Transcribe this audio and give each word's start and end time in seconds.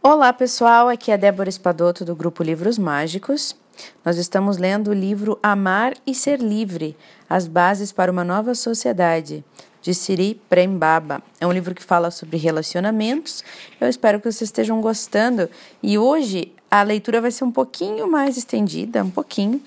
Olá 0.00 0.32
pessoal, 0.32 0.88
aqui 0.88 1.10
é 1.10 1.18
Débora 1.18 1.48
Espadoto 1.48 2.04
do 2.04 2.14
grupo 2.14 2.44
Livros 2.44 2.78
Mágicos. 2.78 3.56
Nós 4.04 4.16
estamos 4.16 4.56
lendo 4.56 4.90
o 4.90 4.94
livro 4.94 5.36
Amar 5.42 5.94
e 6.06 6.14
Ser 6.14 6.38
Livre: 6.38 6.96
As 7.28 7.48
Bases 7.48 7.90
para 7.90 8.10
uma 8.10 8.22
Nova 8.22 8.54
Sociedade, 8.54 9.44
de 9.82 9.92
Siri 9.92 10.40
Prembaba. 10.48 11.20
É 11.40 11.46
um 11.48 11.52
livro 11.52 11.74
que 11.74 11.82
fala 11.82 12.12
sobre 12.12 12.36
relacionamentos. 12.36 13.42
Eu 13.80 13.88
espero 13.88 14.20
que 14.20 14.30
vocês 14.30 14.42
estejam 14.42 14.80
gostando. 14.80 15.50
E 15.82 15.98
hoje 15.98 16.52
a 16.70 16.84
leitura 16.84 17.20
vai 17.20 17.32
ser 17.32 17.42
um 17.42 17.52
pouquinho 17.52 18.08
mais 18.08 18.36
estendida, 18.36 19.02
um 19.02 19.10
pouquinho, 19.10 19.60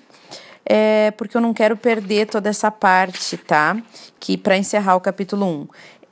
é, 0.65 1.11
porque 1.11 1.35
eu 1.35 1.41
não 1.41 1.53
quero 1.53 1.75
perder 1.75 2.27
toda 2.27 2.49
essa 2.49 2.71
parte, 2.71 3.35
tá? 3.35 3.77
Que 4.17 4.37
para 4.37 4.57
encerrar 4.57 4.95
o 4.95 5.01
capítulo 5.01 5.45
1 5.45 5.67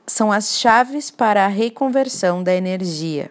são 0.06 0.30
as 0.30 0.58
chaves 0.58 1.10
para 1.10 1.46
a 1.46 1.48
reconversão 1.48 2.42
da 2.42 2.54
energia. 2.54 3.30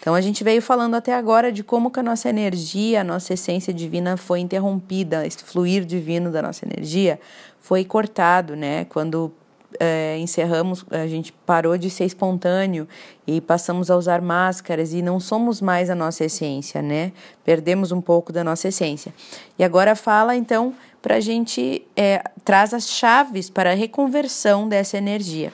Então 0.00 0.14
a 0.14 0.20
gente 0.20 0.44
veio 0.44 0.62
falando 0.62 0.94
até 0.94 1.14
agora 1.14 1.50
de 1.50 1.62
como 1.62 1.90
que 1.90 2.00
a 2.00 2.02
nossa 2.02 2.28
energia, 2.28 3.00
a 3.00 3.04
nossa 3.04 3.34
essência 3.34 3.72
divina 3.72 4.16
foi 4.16 4.40
interrompida, 4.40 5.26
esse 5.26 5.42
fluir 5.42 5.84
divino 5.84 6.30
da 6.30 6.40
nossa 6.40 6.64
energia 6.64 7.20
foi 7.60 7.84
cortado, 7.84 8.54
né? 8.56 8.84
Quando 8.86 9.32
é, 9.78 10.16
encerramos, 10.18 10.84
a 10.90 11.06
gente 11.06 11.32
parou 11.32 11.76
de 11.76 11.90
ser 11.90 12.04
espontâneo 12.04 12.88
e 13.26 13.40
passamos 13.40 13.90
a 13.90 13.96
usar 13.96 14.22
máscaras 14.22 14.94
e 14.94 15.02
não 15.02 15.20
somos 15.20 15.60
mais 15.60 15.90
a 15.90 15.94
nossa 15.94 16.24
essência, 16.24 16.80
né? 16.80 17.12
Perdemos 17.44 17.92
um 17.92 18.00
pouco 18.00 18.32
da 18.32 18.42
nossa 18.42 18.68
essência. 18.68 19.12
E 19.58 19.64
agora 19.64 19.94
fala 19.94 20.34
então 20.36 20.74
para 21.02 21.16
a 21.16 21.20
gente 21.20 21.82
é, 21.96 22.22
traz 22.44 22.72
as 22.72 22.88
chaves 22.88 23.50
para 23.50 23.72
a 23.72 23.74
reconversão 23.74 24.68
dessa 24.68 24.96
energia. 24.96 25.52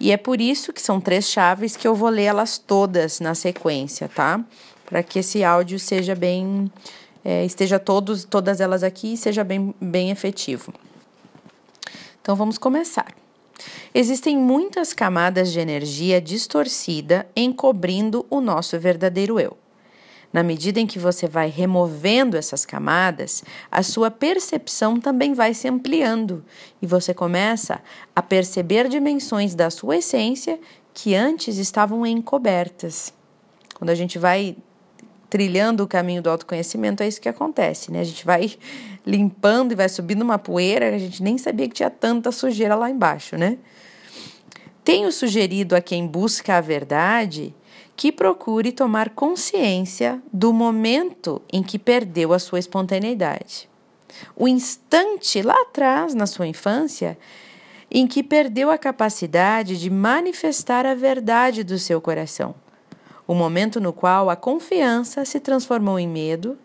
E 0.00 0.12
é 0.12 0.16
por 0.16 0.40
isso 0.40 0.72
que 0.72 0.80
são 0.80 1.00
três 1.00 1.28
chaves 1.28 1.76
que 1.76 1.86
eu 1.86 1.94
vou 1.94 2.08
ler 2.08 2.24
elas 2.24 2.56
todas 2.58 3.20
na 3.20 3.34
sequência, 3.34 4.08
tá? 4.08 4.40
Para 4.86 5.02
que 5.02 5.18
esse 5.18 5.42
áudio 5.42 5.78
seja 5.78 6.14
bem. 6.14 6.70
É, 7.24 7.44
esteja 7.44 7.78
todos, 7.78 8.24
todas 8.24 8.60
elas 8.60 8.82
aqui 8.82 9.14
e 9.14 9.16
seja 9.16 9.42
bem, 9.42 9.74
bem 9.80 10.10
efetivo. 10.10 10.72
Então 12.22 12.36
vamos 12.36 12.58
começar. 12.58 13.12
Existem 13.92 14.38
muitas 14.38 14.92
camadas 14.92 15.50
de 15.50 15.58
energia 15.58 16.20
distorcida 16.20 17.26
encobrindo 17.34 18.24
o 18.30 18.40
nosso 18.40 18.78
verdadeiro 18.78 19.40
eu. 19.40 19.56
Na 20.32 20.42
medida 20.42 20.78
em 20.78 20.86
que 20.86 20.98
você 20.98 21.26
vai 21.26 21.48
removendo 21.48 22.36
essas 22.36 22.66
camadas, 22.66 23.42
a 23.70 23.82
sua 23.82 24.10
percepção 24.10 25.00
também 25.00 25.32
vai 25.32 25.54
se 25.54 25.66
ampliando 25.66 26.44
e 26.82 26.86
você 26.86 27.14
começa 27.14 27.80
a 28.14 28.20
perceber 28.20 28.88
dimensões 28.88 29.54
da 29.54 29.70
sua 29.70 29.96
essência 29.96 30.60
que 30.92 31.14
antes 31.14 31.56
estavam 31.56 32.04
encobertas. 32.04 33.12
Quando 33.74 33.90
a 33.90 33.94
gente 33.94 34.18
vai 34.18 34.56
trilhando 35.30 35.82
o 35.82 35.86
caminho 35.86 36.20
do 36.22 36.30
autoconhecimento, 36.30 37.02
é 37.02 37.08
isso 37.08 37.20
que 37.20 37.28
acontece, 37.28 37.90
né? 37.90 38.00
A 38.00 38.04
gente 38.04 38.24
vai 38.24 38.50
limpando 39.06 39.72
e 39.72 39.74
vai 39.74 39.88
subindo 39.88 40.22
uma 40.22 40.38
poeira, 40.38 40.94
a 40.94 40.98
gente 40.98 41.22
nem 41.22 41.38
sabia 41.38 41.68
que 41.68 41.74
tinha 41.74 41.90
tanta 41.90 42.30
sujeira 42.32 42.74
lá 42.74 42.90
embaixo, 42.90 43.36
né? 43.36 43.58
Tenho 44.84 45.10
sugerido 45.12 45.76
a 45.76 45.80
quem 45.80 46.06
busca 46.06 46.56
a 46.56 46.60
verdade 46.60 47.54
que 47.98 48.12
procure 48.12 48.70
tomar 48.70 49.10
consciência 49.10 50.22
do 50.32 50.52
momento 50.52 51.42
em 51.52 51.64
que 51.64 51.80
perdeu 51.80 52.32
a 52.32 52.38
sua 52.38 52.60
espontaneidade. 52.60 53.68
O 54.36 54.46
instante 54.46 55.42
lá 55.42 55.60
atrás, 55.62 56.14
na 56.14 56.24
sua 56.24 56.46
infância, 56.46 57.18
em 57.90 58.06
que 58.06 58.22
perdeu 58.22 58.70
a 58.70 58.78
capacidade 58.78 59.76
de 59.80 59.90
manifestar 59.90 60.86
a 60.86 60.94
verdade 60.94 61.64
do 61.64 61.76
seu 61.76 62.00
coração. 62.00 62.54
O 63.26 63.34
momento 63.34 63.80
no 63.80 63.92
qual 63.92 64.30
a 64.30 64.36
confiança 64.36 65.24
se 65.24 65.40
transformou 65.40 65.98
em 65.98 66.06
medo 66.06 66.56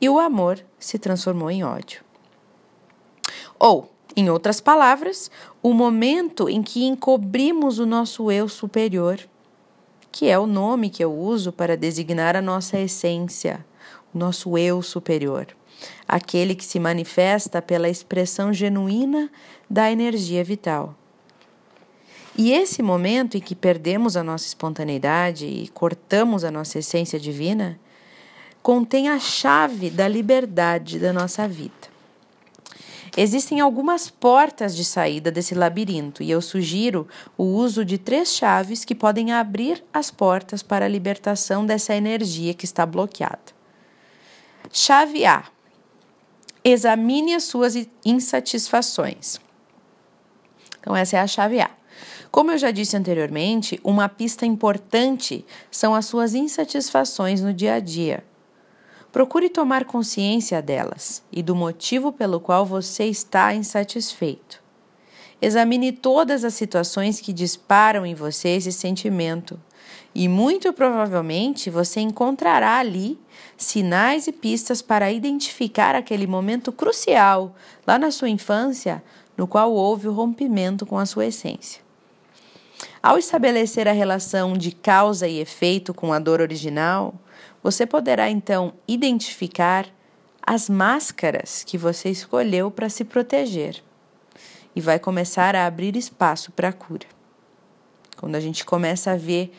e 0.00 0.08
o 0.08 0.18
amor 0.18 0.58
se 0.80 0.98
transformou 0.98 1.48
em 1.48 1.62
ódio. 1.62 2.02
Ou, 3.56 3.88
em 4.16 4.28
outras 4.28 4.60
palavras, 4.60 5.30
o 5.62 5.72
momento 5.72 6.48
em 6.48 6.60
que 6.60 6.84
encobrimos 6.84 7.78
o 7.78 7.86
nosso 7.86 8.32
eu 8.32 8.48
superior 8.48 9.20
que 10.18 10.30
é 10.30 10.38
o 10.38 10.46
nome 10.46 10.88
que 10.88 11.04
eu 11.04 11.12
uso 11.12 11.52
para 11.52 11.76
designar 11.76 12.34
a 12.36 12.40
nossa 12.40 12.78
essência, 12.78 13.62
o 14.14 14.18
nosso 14.18 14.56
eu 14.56 14.80
superior, 14.80 15.46
aquele 16.08 16.54
que 16.54 16.64
se 16.64 16.80
manifesta 16.80 17.60
pela 17.60 17.86
expressão 17.86 18.50
genuína 18.50 19.30
da 19.68 19.92
energia 19.92 20.42
vital. 20.42 20.94
E 22.34 22.50
esse 22.50 22.82
momento 22.82 23.36
em 23.36 23.40
que 23.42 23.54
perdemos 23.54 24.16
a 24.16 24.24
nossa 24.24 24.46
espontaneidade 24.46 25.44
e 25.44 25.68
cortamos 25.68 26.44
a 26.44 26.50
nossa 26.50 26.78
essência 26.78 27.20
divina, 27.20 27.78
contém 28.62 29.10
a 29.10 29.18
chave 29.18 29.90
da 29.90 30.08
liberdade 30.08 30.98
da 30.98 31.12
nossa 31.12 31.46
vida. 31.46 31.94
Existem 33.16 33.60
algumas 33.60 34.08
portas 34.08 34.74
de 34.74 34.84
saída 34.84 35.30
desse 35.30 35.54
labirinto 35.54 36.22
e 36.22 36.30
eu 36.30 36.40
sugiro 36.40 37.06
o 37.36 37.44
uso 37.44 37.84
de 37.84 37.98
três 37.98 38.34
chaves 38.34 38.84
que 38.84 38.94
podem 38.94 39.32
abrir 39.32 39.84
as 39.92 40.10
portas 40.10 40.62
para 40.62 40.86
a 40.86 40.88
libertação 40.88 41.66
dessa 41.66 41.94
energia 41.94 42.54
que 42.54 42.64
está 42.64 42.86
bloqueada. 42.86 43.54
Chave 44.72 45.24
A: 45.26 45.44
examine 46.64 47.34
as 47.34 47.44
suas 47.44 47.74
insatisfações. 48.04 49.38
Então, 50.80 50.94
essa 50.94 51.16
é 51.16 51.20
a 51.20 51.26
chave 51.26 51.60
A. 51.60 51.70
Como 52.30 52.52
eu 52.52 52.58
já 52.58 52.70
disse 52.70 52.96
anteriormente, 52.96 53.80
uma 53.82 54.08
pista 54.08 54.44
importante 54.44 55.44
são 55.70 55.94
as 55.94 56.06
suas 56.06 56.34
insatisfações 56.34 57.40
no 57.40 57.52
dia 57.52 57.74
a 57.74 57.80
dia. 57.80 58.22
Procure 59.16 59.48
tomar 59.48 59.86
consciência 59.86 60.60
delas 60.60 61.22
e 61.32 61.42
do 61.42 61.56
motivo 61.56 62.12
pelo 62.12 62.38
qual 62.38 62.66
você 62.66 63.06
está 63.06 63.54
insatisfeito. 63.54 64.62
Examine 65.40 65.90
todas 65.90 66.44
as 66.44 66.52
situações 66.52 67.18
que 67.18 67.32
disparam 67.32 68.04
em 68.04 68.14
você 68.14 68.50
esse 68.50 68.70
sentimento 68.70 69.58
e 70.14 70.28
muito 70.28 70.70
provavelmente 70.70 71.70
você 71.70 72.00
encontrará 72.00 72.76
ali 72.76 73.18
sinais 73.56 74.26
e 74.26 74.32
pistas 74.32 74.82
para 74.82 75.10
identificar 75.10 75.94
aquele 75.94 76.26
momento 76.26 76.70
crucial 76.70 77.56
lá 77.86 77.98
na 77.98 78.10
sua 78.10 78.28
infância 78.28 79.02
no 79.34 79.46
qual 79.46 79.72
houve 79.72 80.08
o 80.08 80.12
rompimento 80.12 80.84
com 80.84 80.98
a 80.98 81.06
sua 81.06 81.24
essência. 81.24 81.80
Ao 83.02 83.16
estabelecer 83.16 83.88
a 83.88 83.92
relação 83.92 84.52
de 84.52 84.72
causa 84.72 85.26
e 85.26 85.40
efeito 85.40 85.94
com 85.94 86.12
a 86.12 86.18
dor 86.18 86.42
original, 86.42 87.14
você 87.66 87.84
poderá 87.84 88.30
então 88.30 88.74
identificar 88.86 89.88
as 90.40 90.70
máscaras 90.70 91.64
que 91.64 91.76
você 91.76 92.08
escolheu 92.08 92.70
para 92.70 92.88
se 92.88 93.04
proteger 93.04 93.82
e 94.76 94.80
vai 94.80 95.00
começar 95.00 95.56
a 95.56 95.66
abrir 95.66 95.96
espaço 95.96 96.52
para 96.52 96.68
a 96.68 96.72
cura. 96.72 97.08
Quando 98.16 98.36
a 98.36 98.40
gente 98.40 98.64
começa 98.64 99.10
a 99.10 99.16
ver, 99.16 99.52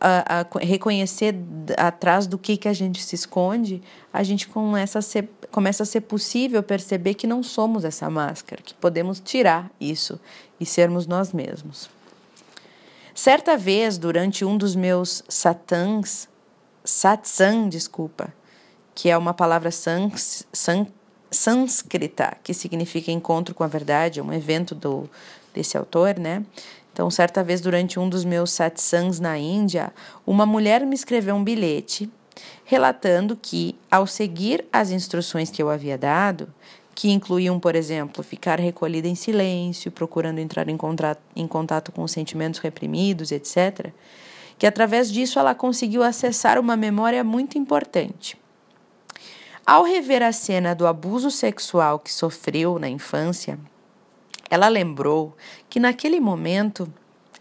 a, 0.00 0.40
a, 0.40 0.58
reconhecer 0.60 1.36
atrás 1.76 2.26
do 2.26 2.38
que, 2.38 2.56
que 2.56 2.66
a 2.66 2.72
gente 2.72 3.02
se 3.02 3.16
esconde, 3.16 3.82
a 4.10 4.22
gente 4.22 4.48
começa 4.48 4.98
a, 4.98 5.02
ser, 5.02 5.28
começa 5.50 5.82
a 5.82 5.86
ser 5.86 6.00
possível 6.00 6.62
perceber 6.62 7.12
que 7.12 7.26
não 7.26 7.42
somos 7.42 7.84
essa 7.84 8.08
máscara, 8.08 8.62
que 8.62 8.72
podemos 8.72 9.20
tirar 9.20 9.70
isso 9.78 10.18
e 10.58 10.64
sermos 10.64 11.06
nós 11.06 11.34
mesmos. 11.34 11.90
Certa 13.14 13.58
vez, 13.58 13.98
durante 13.98 14.42
um 14.42 14.56
dos 14.56 14.74
meus 14.74 15.22
satãs, 15.28 16.29
satsang, 16.90 17.68
desculpa, 17.68 18.32
que 18.94 19.08
é 19.08 19.16
uma 19.16 19.32
palavra 19.32 19.70
sans, 19.70 20.46
sans, 20.52 20.86
sânscrita, 21.30 22.36
que 22.42 22.52
significa 22.52 23.12
encontro 23.12 23.54
com 23.54 23.62
a 23.62 23.68
verdade, 23.68 24.20
um 24.20 24.32
evento 24.32 24.74
do, 24.74 25.08
desse 25.54 25.76
autor, 25.78 26.18
né? 26.18 26.44
Então, 26.92 27.08
certa 27.10 27.42
vez 27.42 27.60
durante 27.60 28.00
um 28.00 28.08
dos 28.08 28.24
meus 28.24 28.50
satsangs 28.50 29.20
na 29.20 29.38
Índia, 29.38 29.92
uma 30.26 30.44
mulher 30.44 30.84
me 30.84 30.94
escreveu 30.94 31.34
um 31.34 31.44
bilhete 31.44 32.10
relatando 32.64 33.36
que, 33.36 33.76
ao 33.90 34.06
seguir 34.06 34.64
as 34.72 34.90
instruções 34.90 35.50
que 35.50 35.62
eu 35.62 35.70
havia 35.70 35.96
dado, 35.96 36.52
que 36.94 37.10
incluíam, 37.10 37.58
por 37.58 37.74
exemplo, 37.74 38.22
ficar 38.22 38.58
recolhida 38.58 39.08
em 39.08 39.14
silêncio, 39.14 39.90
procurando 39.90 40.38
entrar 40.38 40.68
em, 40.68 40.78
em 41.36 41.46
contato 41.46 41.92
com 41.92 42.02
os 42.02 42.12
sentimentos 42.12 42.60
reprimidos, 42.60 43.30
etc., 43.32 43.92
que 44.60 44.66
através 44.66 45.10
disso 45.10 45.38
ela 45.38 45.54
conseguiu 45.54 46.02
acessar 46.02 46.58
uma 46.58 46.76
memória 46.76 47.24
muito 47.24 47.56
importante. 47.56 48.36
Ao 49.64 49.82
rever 49.82 50.22
a 50.22 50.32
cena 50.32 50.74
do 50.74 50.86
abuso 50.86 51.30
sexual 51.30 51.98
que 51.98 52.12
sofreu 52.12 52.78
na 52.78 52.86
infância, 52.86 53.58
ela 54.50 54.68
lembrou 54.68 55.34
que 55.70 55.80
naquele 55.80 56.20
momento 56.20 56.92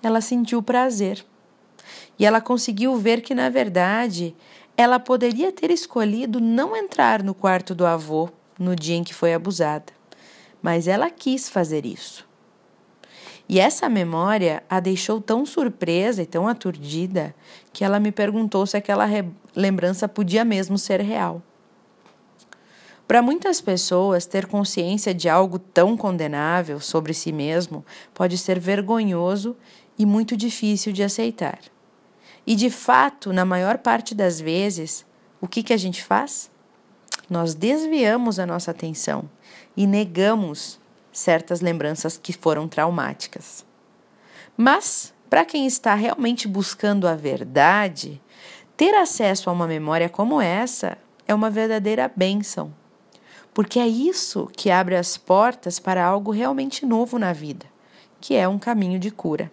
ela 0.01 0.21
sentiu 0.21 0.63
prazer. 0.63 1.25
E 2.17 2.25
ela 2.25 2.39
conseguiu 2.39 2.95
ver 2.95 3.19
que, 3.19 3.35
na 3.35 3.49
verdade, 3.49 4.33
ela 4.77 4.97
poderia 4.97 5.51
ter 5.51 5.71
escolhido 5.71 6.39
não 6.39 6.73
entrar 6.73 7.21
no 7.21 7.33
quarto 7.33 7.75
do 7.75 7.85
avô 7.85 8.29
no 8.57 8.73
dia 8.77 8.95
em 8.95 9.03
que 9.03 9.13
foi 9.13 9.33
abusada, 9.33 9.91
mas 10.61 10.87
ela 10.87 11.09
quis 11.09 11.49
fazer 11.49 11.85
isso. 11.85 12.28
E 13.49 13.59
essa 13.59 13.89
memória 13.89 14.61
a 14.69 14.79
deixou 14.79 15.19
tão 15.19 15.43
surpresa 15.43 16.21
e 16.21 16.25
tão 16.27 16.47
aturdida 16.47 17.33
que 17.73 17.83
ela 17.83 17.99
me 17.99 18.11
perguntou 18.11 18.67
se 18.67 18.77
aquela 18.77 19.07
lembrança 19.55 20.07
podia 20.07 20.45
mesmo 20.45 20.77
ser 20.77 21.01
real. 21.01 21.41
Para 23.07 23.23
muitas 23.23 23.59
pessoas, 23.59 24.27
ter 24.27 24.45
consciência 24.45 25.15
de 25.15 25.27
algo 25.27 25.57
tão 25.57 25.97
condenável 25.97 26.79
sobre 26.79 27.11
si 27.11 27.31
mesmo 27.31 27.83
pode 28.13 28.37
ser 28.37 28.59
vergonhoso 28.59 29.57
e 29.97 30.05
muito 30.05 30.37
difícil 30.37 30.93
de 30.93 31.01
aceitar. 31.01 31.57
E 32.45 32.55
de 32.55 32.69
fato, 32.69 33.33
na 33.33 33.45
maior 33.45 33.79
parte 33.79 34.13
das 34.13 34.39
vezes, 34.39 35.03
o 35.41 35.47
que, 35.47 35.63
que 35.63 35.73
a 35.73 35.77
gente 35.77 36.03
faz? 36.03 36.51
Nós 37.27 37.55
desviamos 37.55 38.37
a 38.37 38.45
nossa 38.45 38.69
atenção 38.69 39.27
e 39.75 39.87
negamos 39.87 40.79
certas 41.19 41.61
lembranças 41.61 42.17
que 42.17 42.33
foram 42.33 42.67
traumáticas. 42.67 43.65
Mas, 44.57 45.13
para 45.29 45.45
quem 45.45 45.67
está 45.67 45.93
realmente 45.93 46.47
buscando 46.47 47.07
a 47.07 47.15
verdade, 47.15 48.21
ter 48.75 48.95
acesso 48.95 49.49
a 49.49 49.53
uma 49.53 49.67
memória 49.67 50.09
como 50.09 50.41
essa 50.41 50.97
é 51.27 51.33
uma 51.33 51.49
verdadeira 51.49 52.11
bênção 52.15 52.73
porque 53.59 53.77
é 53.77 53.87
isso 53.87 54.49
que 54.53 54.71
abre 54.71 54.95
as 54.95 55.17
portas 55.17 55.79
para 55.79 56.05
algo 56.05 56.31
realmente 56.31 56.85
novo 56.85 57.19
na 57.19 57.33
vida, 57.33 57.65
que 58.21 58.35
é 58.35 58.47
um 58.47 58.59
caminho 58.59 58.99
de 58.99 59.11
cura. 59.11 59.51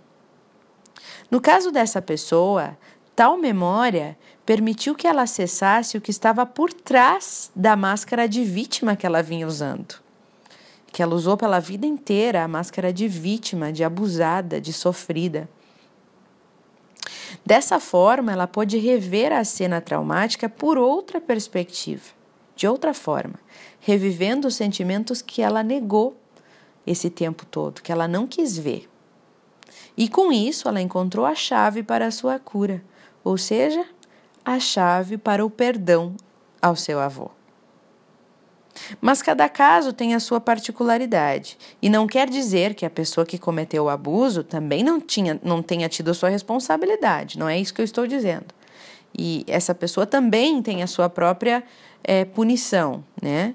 No 1.28 1.40
caso 1.40 1.72
dessa 1.72 2.00
pessoa, 2.00 2.78
tal 3.14 3.36
memória 3.36 4.16
permitiu 4.44 4.94
que 4.94 5.08
ela 5.08 5.22
acessasse 5.22 5.98
o 5.98 6.00
que 6.00 6.12
estava 6.12 6.46
por 6.46 6.72
trás 6.72 7.50
da 7.52 7.74
máscara 7.74 8.28
de 8.28 8.44
vítima 8.44 8.94
que 8.94 9.04
ela 9.04 9.24
vinha 9.24 9.44
usando. 9.44 9.96
Que 10.96 11.02
ela 11.02 11.14
usou 11.14 11.36
pela 11.36 11.60
vida 11.60 11.86
inteira 11.86 12.42
a 12.42 12.48
máscara 12.48 12.90
de 12.90 13.06
vítima, 13.06 13.70
de 13.70 13.84
abusada, 13.84 14.58
de 14.58 14.72
sofrida. 14.72 15.46
Dessa 17.44 17.78
forma, 17.78 18.32
ela 18.32 18.46
pôde 18.46 18.78
rever 18.78 19.30
a 19.30 19.44
cena 19.44 19.78
traumática 19.78 20.48
por 20.48 20.78
outra 20.78 21.20
perspectiva, 21.20 22.02
de 22.56 22.66
outra 22.66 22.94
forma, 22.94 23.34
revivendo 23.78 24.48
os 24.48 24.54
sentimentos 24.54 25.20
que 25.20 25.42
ela 25.42 25.62
negou 25.62 26.16
esse 26.86 27.10
tempo 27.10 27.44
todo, 27.44 27.82
que 27.82 27.92
ela 27.92 28.08
não 28.08 28.26
quis 28.26 28.56
ver. 28.56 28.88
E 29.98 30.08
com 30.08 30.32
isso, 30.32 30.66
ela 30.66 30.80
encontrou 30.80 31.26
a 31.26 31.34
chave 31.34 31.82
para 31.82 32.06
a 32.06 32.10
sua 32.10 32.38
cura, 32.38 32.82
ou 33.22 33.36
seja, 33.36 33.84
a 34.42 34.58
chave 34.58 35.18
para 35.18 35.44
o 35.44 35.50
perdão 35.50 36.16
ao 36.62 36.74
seu 36.74 36.98
avô. 36.98 37.32
Mas 39.00 39.22
cada 39.22 39.48
caso 39.48 39.92
tem 39.92 40.14
a 40.14 40.20
sua 40.20 40.40
particularidade, 40.40 41.58
e 41.80 41.88
não 41.88 42.06
quer 42.06 42.28
dizer 42.28 42.74
que 42.74 42.84
a 42.86 42.90
pessoa 42.90 43.26
que 43.26 43.38
cometeu 43.38 43.84
o 43.84 43.88
abuso 43.88 44.42
também 44.42 44.82
não, 44.82 45.00
tinha, 45.00 45.40
não 45.42 45.62
tenha 45.62 45.88
tido 45.88 46.10
a 46.10 46.14
sua 46.14 46.28
responsabilidade, 46.28 47.38
não 47.38 47.48
é 47.48 47.58
isso 47.58 47.74
que 47.74 47.80
eu 47.80 47.84
estou 47.84 48.06
dizendo. 48.06 48.46
E 49.16 49.44
essa 49.46 49.74
pessoa 49.74 50.06
também 50.06 50.62
tem 50.62 50.82
a 50.82 50.86
sua 50.86 51.08
própria 51.08 51.64
é, 52.04 52.24
punição, 52.24 53.02
né? 53.20 53.54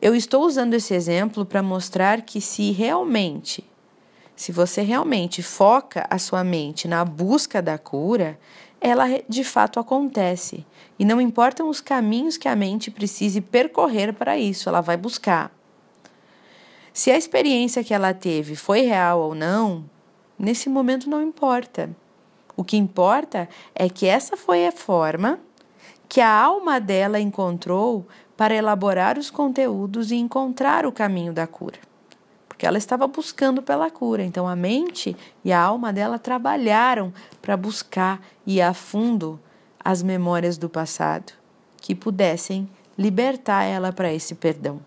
Eu 0.00 0.14
estou 0.14 0.44
usando 0.44 0.74
esse 0.74 0.92
exemplo 0.94 1.46
para 1.46 1.62
mostrar 1.62 2.22
que 2.22 2.40
se 2.40 2.72
realmente, 2.72 3.64
se 4.36 4.52
você 4.52 4.82
realmente 4.82 5.42
foca 5.42 6.06
a 6.10 6.18
sua 6.18 6.44
mente 6.44 6.86
na 6.86 7.04
busca 7.04 7.62
da 7.62 7.78
cura, 7.78 8.38
ela 8.84 9.06
de 9.26 9.42
fato 9.42 9.80
acontece. 9.80 10.66
E 10.98 11.06
não 11.06 11.18
importam 11.18 11.70
os 11.70 11.80
caminhos 11.80 12.36
que 12.36 12.46
a 12.46 12.54
mente 12.54 12.90
precise 12.90 13.40
percorrer 13.40 14.12
para 14.12 14.36
isso, 14.36 14.68
ela 14.68 14.82
vai 14.82 14.94
buscar. 14.94 15.50
Se 16.92 17.10
a 17.10 17.16
experiência 17.16 17.82
que 17.82 17.94
ela 17.94 18.12
teve 18.12 18.54
foi 18.54 18.82
real 18.82 19.20
ou 19.20 19.34
não, 19.34 19.88
nesse 20.38 20.68
momento 20.68 21.08
não 21.08 21.22
importa. 21.22 21.96
O 22.54 22.62
que 22.62 22.76
importa 22.76 23.48
é 23.74 23.88
que 23.88 24.06
essa 24.06 24.36
foi 24.36 24.66
a 24.66 24.70
forma 24.70 25.40
que 26.06 26.20
a 26.20 26.30
alma 26.30 26.78
dela 26.78 27.18
encontrou 27.18 28.06
para 28.36 28.54
elaborar 28.54 29.18
os 29.18 29.30
conteúdos 29.30 30.12
e 30.12 30.16
encontrar 30.16 30.84
o 30.84 30.92
caminho 30.92 31.32
da 31.32 31.46
cura. 31.46 31.78
Porque 32.54 32.66
ela 32.66 32.78
estava 32.78 33.08
buscando 33.08 33.60
pela 33.60 33.90
cura, 33.90 34.22
então 34.22 34.46
a 34.46 34.54
mente 34.54 35.16
e 35.44 35.52
a 35.52 35.60
alma 35.60 35.92
dela 35.92 36.20
trabalharam 36.20 37.12
para 37.42 37.56
buscar 37.56 38.24
e 38.46 38.62
a 38.62 38.72
fundo 38.72 39.40
as 39.84 40.04
memórias 40.04 40.56
do 40.56 40.68
passado 40.68 41.32
que 41.78 41.96
pudessem 41.96 42.70
libertar 42.96 43.64
ela 43.64 43.92
para 43.92 44.12
esse 44.14 44.36
perdão. 44.36 44.80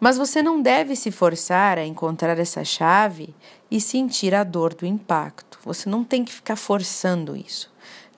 Mas 0.00 0.16
você 0.16 0.42
não 0.42 0.62
deve 0.62 0.96
se 0.96 1.10
forçar 1.10 1.76
a 1.76 1.84
encontrar 1.84 2.38
essa 2.38 2.64
chave 2.64 3.34
e 3.70 3.78
sentir 3.78 4.34
a 4.34 4.42
dor 4.42 4.72
do 4.72 4.86
impacto. 4.86 5.58
Você 5.64 5.90
não 5.90 6.02
tem 6.02 6.24
que 6.24 6.32
ficar 6.32 6.56
forçando 6.56 7.36
isso. 7.36 7.70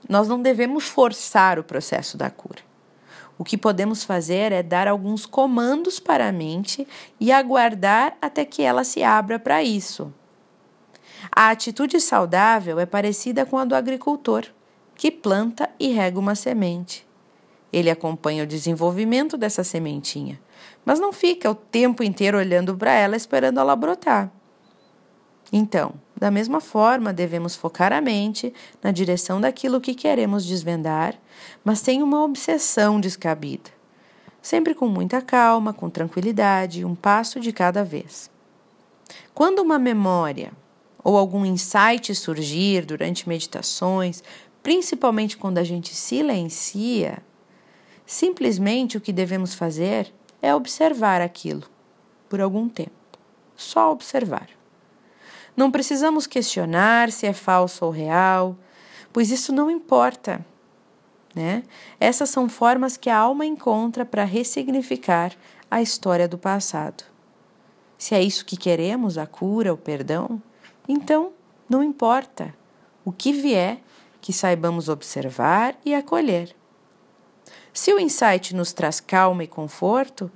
Nós 0.08 0.28
não 0.28 0.40
devemos 0.40 0.84
forçar 0.84 1.58
o 1.58 1.64
processo 1.64 2.16
da 2.16 2.30
cura. 2.30 2.65
O 3.38 3.44
que 3.44 3.59
podemos 3.59 4.03
fazer 4.03 4.53
é 4.53 4.62
dar 4.62 4.88
alguns 4.88 5.27
comandos 5.27 6.00
para 6.00 6.29
a 6.29 6.33
mente 6.33 6.87
e 7.21 7.31
aguardar 7.31 8.17
até 8.21 8.44
que 8.44 8.62
ela 8.62 8.83
se 8.83 9.03
abra 9.03 9.38
para 9.38 9.62
isso. 9.62 10.12
A 11.31 11.50
atitude 11.50 12.00
saudável 12.00 12.79
é 12.79 12.87
parecida 12.87 13.44
com 13.44 13.59
a 13.59 13.65
do 13.65 13.75
agricultor, 13.75 14.47
que 14.94 15.11
planta 15.11 15.69
e 15.79 15.88
rega 15.88 16.19
uma 16.19 16.35
semente. 16.35 17.06
Ele 17.73 17.91
acompanha 17.91 18.44
o 18.44 18.47
desenvolvimento 18.47 19.37
dessa 19.37 19.62
sementinha, 19.62 20.41
mas 20.85 20.99
não 20.99 21.12
fica 21.12 21.50
o 21.50 21.55
tempo 21.55 22.03
inteiro 22.03 22.38
olhando 22.38 22.75
para 22.77 22.93
ela 22.93 23.17
esperando 23.17 23.61
ela 23.61 23.77
brotar. 23.77 24.31
Então, 25.52 25.94
da 26.19 26.31
mesma 26.31 26.60
forma, 26.60 27.12
devemos 27.12 27.54
focar 27.54 27.93
a 27.93 28.00
mente 28.00 28.52
na 28.82 28.90
direção 28.90 29.40
daquilo 29.40 29.81
que 29.81 29.94
queremos 29.94 30.44
desvendar, 30.44 31.14
mas 31.64 31.78
sem 31.78 32.02
uma 32.02 32.25
obsessão 32.25 33.00
descabida. 33.00 33.70
Sempre 34.43 34.75
com 34.75 34.88
muita 34.88 35.20
calma, 35.20 35.72
com 35.72 35.90
tranquilidade, 35.90 36.84
um 36.84 36.94
passo 36.94 37.38
de 37.38 37.52
cada 37.52 37.84
vez. 37.84 38.31
Quando 39.34 39.60
uma 39.60 39.78
memória 39.78 40.52
ou 41.02 41.16
algum 41.16 41.44
insight 41.44 42.14
surgir 42.14 42.84
durante 42.84 43.28
meditações, 43.28 44.22
principalmente 44.62 45.37
quando 45.37 45.58
a 45.58 45.64
gente 45.64 45.94
silencia, 45.94 47.22
simplesmente 48.04 48.96
o 48.96 49.00
que 49.00 49.12
devemos 49.12 49.54
fazer 49.54 50.12
é 50.42 50.54
observar 50.54 51.20
aquilo 51.20 51.64
por 52.28 52.40
algum 52.40 52.69
tempo. 52.69 52.90
Só 53.56 53.92
observar. 53.92 54.56
Não 55.56 55.70
precisamos 55.70 56.26
questionar 56.26 57.11
se 57.11 57.26
é 57.26 57.32
falso 57.32 57.85
ou 57.85 57.91
real, 57.91 58.56
pois 59.12 59.31
isso 59.31 59.53
não 59.53 59.70
importa. 59.70 60.44
Né? 61.35 61.62
Essas 61.99 62.30
são 62.30 62.49
formas 62.49 62.97
que 62.97 63.09
a 63.09 63.16
alma 63.16 63.47
encontra 63.47 64.04
para 64.04 64.25
ressignificar 64.25 65.33
a 65.71 65.80
história 65.80 66.28
do 66.28 66.38
passado. 66.38 67.04
Se 67.99 68.14
é 68.14 68.23
isso 68.23 68.45
que 68.45 68.57
queremos, 68.57 69.16
a 69.16 69.26
cura, 69.26 69.73
o 69.73 69.76
perdão, 69.76 70.40
então 70.87 71.33
não 71.69 71.83
importa. 71.83 72.54
O 73.04 73.12
que 73.12 73.33
vier, 73.33 73.78
que 74.21 74.33
saibamos 74.33 74.88
observar 74.88 75.76
e 75.85 75.95
acolher. 75.95 76.54
Se 77.73 77.92
o 77.92 78.00
insight 78.00 78.54
nos 78.54 78.73
traz 78.73 79.00
calma 79.00 79.45
e 79.45 79.47
conforto, 79.47 80.30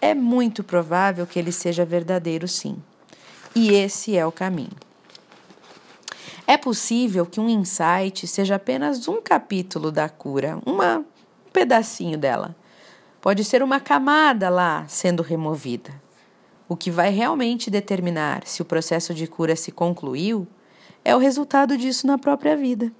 é 0.00 0.14
muito 0.14 0.62
provável 0.64 1.26
que 1.26 1.38
ele 1.38 1.52
seja 1.52 1.84
verdadeiro, 1.84 2.46
sim. 2.46 2.82
E 3.58 3.72
esse 3.72 4.14
é 4.14 4.26
o 4.26 4.30
caminho. 4.30 4.76
É 6.46 6.58
possível 6.58 7.24
que 7.24 7.40
um 7.40 7.48
insight 7.48 8.26
seja 8.26 8.56
apenas 8.56 9.08
um 9.08 9.18
capítulo 9.22 9.90
da 9.90 10.10
cura, 10.10 10.60
uma, 10.66 10.98
um 10.98 11.50
pedacinho 11.54 12.18
dela. 12.18 12.54
Pode 13.18 13.42
ser 13.44 13.62
uma 13.62 13.80
camada 13.80 14.50
lá 14.50 14.84
sendo 14.86 15.22
removida. 15.22 15.90
O 16.68 16.76
que 16.76 16.90
vai 16.90 17.08
realmente 17.08 17.70
determinar 17.70 18.46
se 18.46 18.60
o 18.60 18.64
processo 18.64 19.14
de 19.14 19.26
cura 19.26 19.56
se 19.56 19.72
concluiu 19.72 20.46
é 21.02 21.16
o 21.16 21.18
resultado 21.18 21.78
disso 21.78 22.06
na 22.06 22.18
própria 22.18 22.58
vida. 22.58 22.92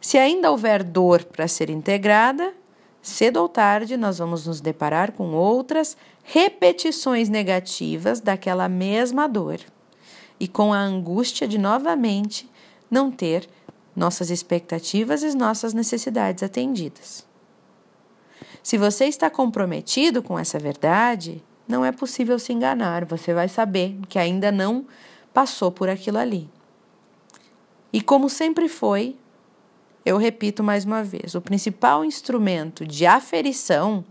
Se 0.00 0.16
ainda 0.16 0.50
houver 0.50 0.82
dor 0.82 1.22
para 1.24 1.46
ser 1.46 1.68
integrada, 1.68 2.54
cedo 3.02 3.38
ou 3.38 3.48
tarde 3.48 3.96
nós 3.96 4.18
vamos 4.18 4.46
nos 4.46 4.60
deparar 4.60 5.12
com 5.12 5.32
outras 5.32 5.96
repetições 6.22 7.28
negativas 7.28 8.20
daquela 8.20 8.68
mesma 8.68 9.28
dor 9.28 9.60
e 10.38 10.46
com 10.46 10.72
a 10.72 10.78
angústia 10.78 11.46
de 11.46 11.58
novamente 11.58 12.50
não 12.90 13.10
ter 13.10 13.48
nossas 13.94 14.30
expectativas 14.30 15.22
e 15.22 15.36
nossas 15.36 15.74
necessidades 15.74 16.42
atendidas. 16.42 17.26
Se 18.62 18.76
você 18.76 19.06
está 19.06 19.30
comprometido 19.30 20.22
com 20.22 20.38
essa 20.38 20.58
verdade, 20.58 21.42
não 21.66 21.84
é 21.84 21.92
possível 21.92 22.38
se 22.38 22.52
enganar, 22.52 23.04
você 23.04 23.32
vai 23.32 23.48
saber 23.48 23.98
que 24.08 24.18
ainda 24.18 24.52
não 24.52 24.86
passou 25.32 25.70
por 25.70 25.88
aquilo 25.88 26.18
ali. 26.18 26.48
E 27.92 28.00
como 28.00 28.28
sempre 28.28 28.68
foi, 28.68 29.16
eu 30.04 30.16
repito 30.16 30.62
mais 30.62 30.84
uma 30.84 31.02
vez: 31.02 31.34
o 31.34 31.40
principal 31.40 32.04
instrumento 32.04 32.86
de 32.86 33.06
aferição, 33.06 34.04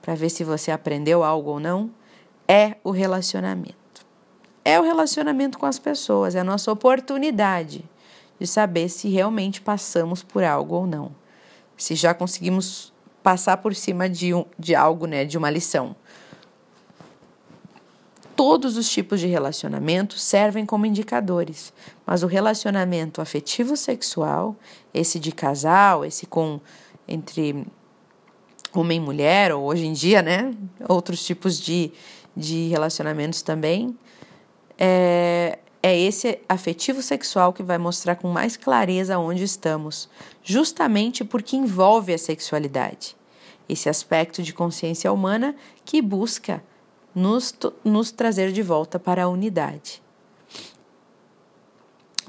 para 0.00 0.14
ver 0.14 0.30
se 0.30 0.44
você 0.44 0.70
aprendeu 0.70 1.22
algo 1.22 1.50
ou 1.50 1.60
não, 1.60 1.90
é 2.46 2.76
o 2.84 2.90
relacionamento. 2.90 3.76
é 4.64 4.78
o 4.78 4.82
relacionamento 4.84 5.58
com 5.58 5.66
as 5.66 5.78
pessoas, 5.78 6.34
é 6.36 6.40
a 6.40 6.44
nossa 6.44 6.70
oportunidade 6.70 7.84
de 8.38 8.46
saber 8.46 8.88
se 8.88 9.08
realmente 9.08 9.60
passamos 9.60 10.22
por 10.22 10.44
algo 10.44 10.74
ou 10.76 10.86
não. 10.86 11.12
Se 11.76 11.94
já 11.94 12.14
conseguimos 12.14 12.92
passar 13.22 13.56
por 13.56 13.74
cima 13.74 14.08
de, 14.08 14.34
um, 14.34 14.44
de 14.58 14.74
algo, 14.74 15.06
né, 15.06 15.24
de 15.24 15.38
uma 15.38 15.50
lição. 15.50 15.96
Todos 18.34 18.76
os 18.76 18.88
tipos 18.90 19.20
de 19.20 19.26
relacionamento 19.26 20.18
servem 20.18 20.64
como 20.64 20.86
indicadores, 20.86 21.72
mas 22.06 22.22
o 22.22 22.26
relacionamento 22.26 23.20
afetivo 23.20 23.76
sexual, 23.76 24.56
esse 24.94 25.18
de 25.18 25.32
casal, 25.32 26.04
esse 26.04 26.26
com 26.26 26.60
entre 27.06 27.66
homem 28.74 28.98
e 28.98 29.00
mulher, 29.00 29.52
ou 29.52 29.64
hoje 29.64 29.84
em 29.84 29.92
dia, 29.92 30.22
né, 30.22 30.54
outros 30.88 31.24
tipos 31.24 31.60
de, 31.60 31.92
de 32.34 32.68
relacionamentos 32.68 33.42
também, 33.42 33.96
é, 34.78 35.58
é 35.82 35.98
esse 35.98 36.38
afetivo 36.48 37.02
sexual 37.02 37.52
que 37.52 37.62
vai 37.62 37.76
mostrar 37.76 38.16
com 38.16 38.28
mais 38.28 38.56
clareza 38.56 39.18
onde 39.18 39.44
estamos, 39.44 40.08
justamente 40.42 41.22
porque 41.22 41.54
envolve 41.54 42.14
a 42.14 42.18
sexualidade. 42.18 43.14
Esse 43.68 43.88
aspecto 43.88 44.42
de 44.42 44.54
consciência 44.54 45.12
humana 45.12 45.54
que 45.84 46.00
busca 46.00 46.62
nos, 47.14 47.54
nos 47.84 48.10
trazer 48.10 48.52
de 48.52 48.62
volta 48.62 48.98
para 48.98 49.24
a 49.24 49.28
unidade. 49.28 50.02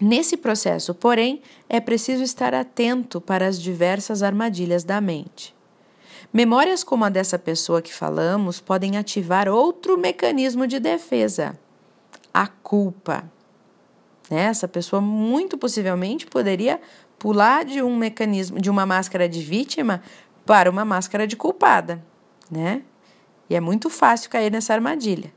Nesse 0.01 0.35
processo, 0.35 0.93
porém, 0.93 1.41
é 1.69 1.79
preciso 1.79 2.23
estar 2.23 2.53
atento 2.53 3.21
para 3.21 3.47
as 3.47 3.61
diversas 3.61 4.21
armadilhas 4.21 4.83
da 4.83 4.99
mente. 4.99 5.55
Memórias 6.31 6.83
como 6.83 7.05
a 7.05 7.09
dessa 7.09 7.37
pessoa 7.37 7.81
que 7.81 7.93
falamos 7.93 8.59
podem 8.59 8.97
ativar 8.97 9.47
outro 9.47 9.97
mecanismo 9.97 10.65
de 10.65 10.79
defesa, 10.79 11.57
a 12.33 12.47
culpa. 12.47 13.23
Essa 14.29 14.67
pessoa 14.67 14.99
muito 14.99 15.57
possivelmente 15.57 16.25
poderia 16.25 16.81
pular 17.19 17.63
de 17.63 17.81
um 17.81 17.95
mecanismo, 17.95 18.59
de 18.59 18.69
uma 18.69 18.85
máscara 18.85 19.29
de 19.29 19.41
vítima 19.41 20.01
para 20.45 20.69
uma 20.69 20.83
máscara 20.83 21.27
de 21.27 21.37
culpada, 21.37 22.03
né? 22.49 22.81
E 23.53 23.55
é 23.55 23.59
muito 23.59 23.87
fácil 23.87 24.31
cair 24.31 24.51
nessa 24.51 24.73
armadilha. 24.73 25.31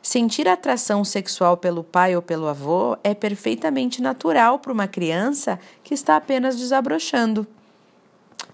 Sentir 0.00 0.46
atração 0.46 1.04
sexual 1.04 1.56
pelo 1.56 1.82
pai 1.82 2.14
ou 2.14 2.22
pelo 2.22 2.46
avô 2.46 2.96
é 3.02 3.14
perfeitamente 3.14 4.00
natural 4.00 4.60
para 4.60 4.72
uma 4.72 4.86
criança 4.86 5.58
que 5.82 5.92
está 5.92 6.14
apenas 6.14 6.56
desabrochando. 6.56 7.44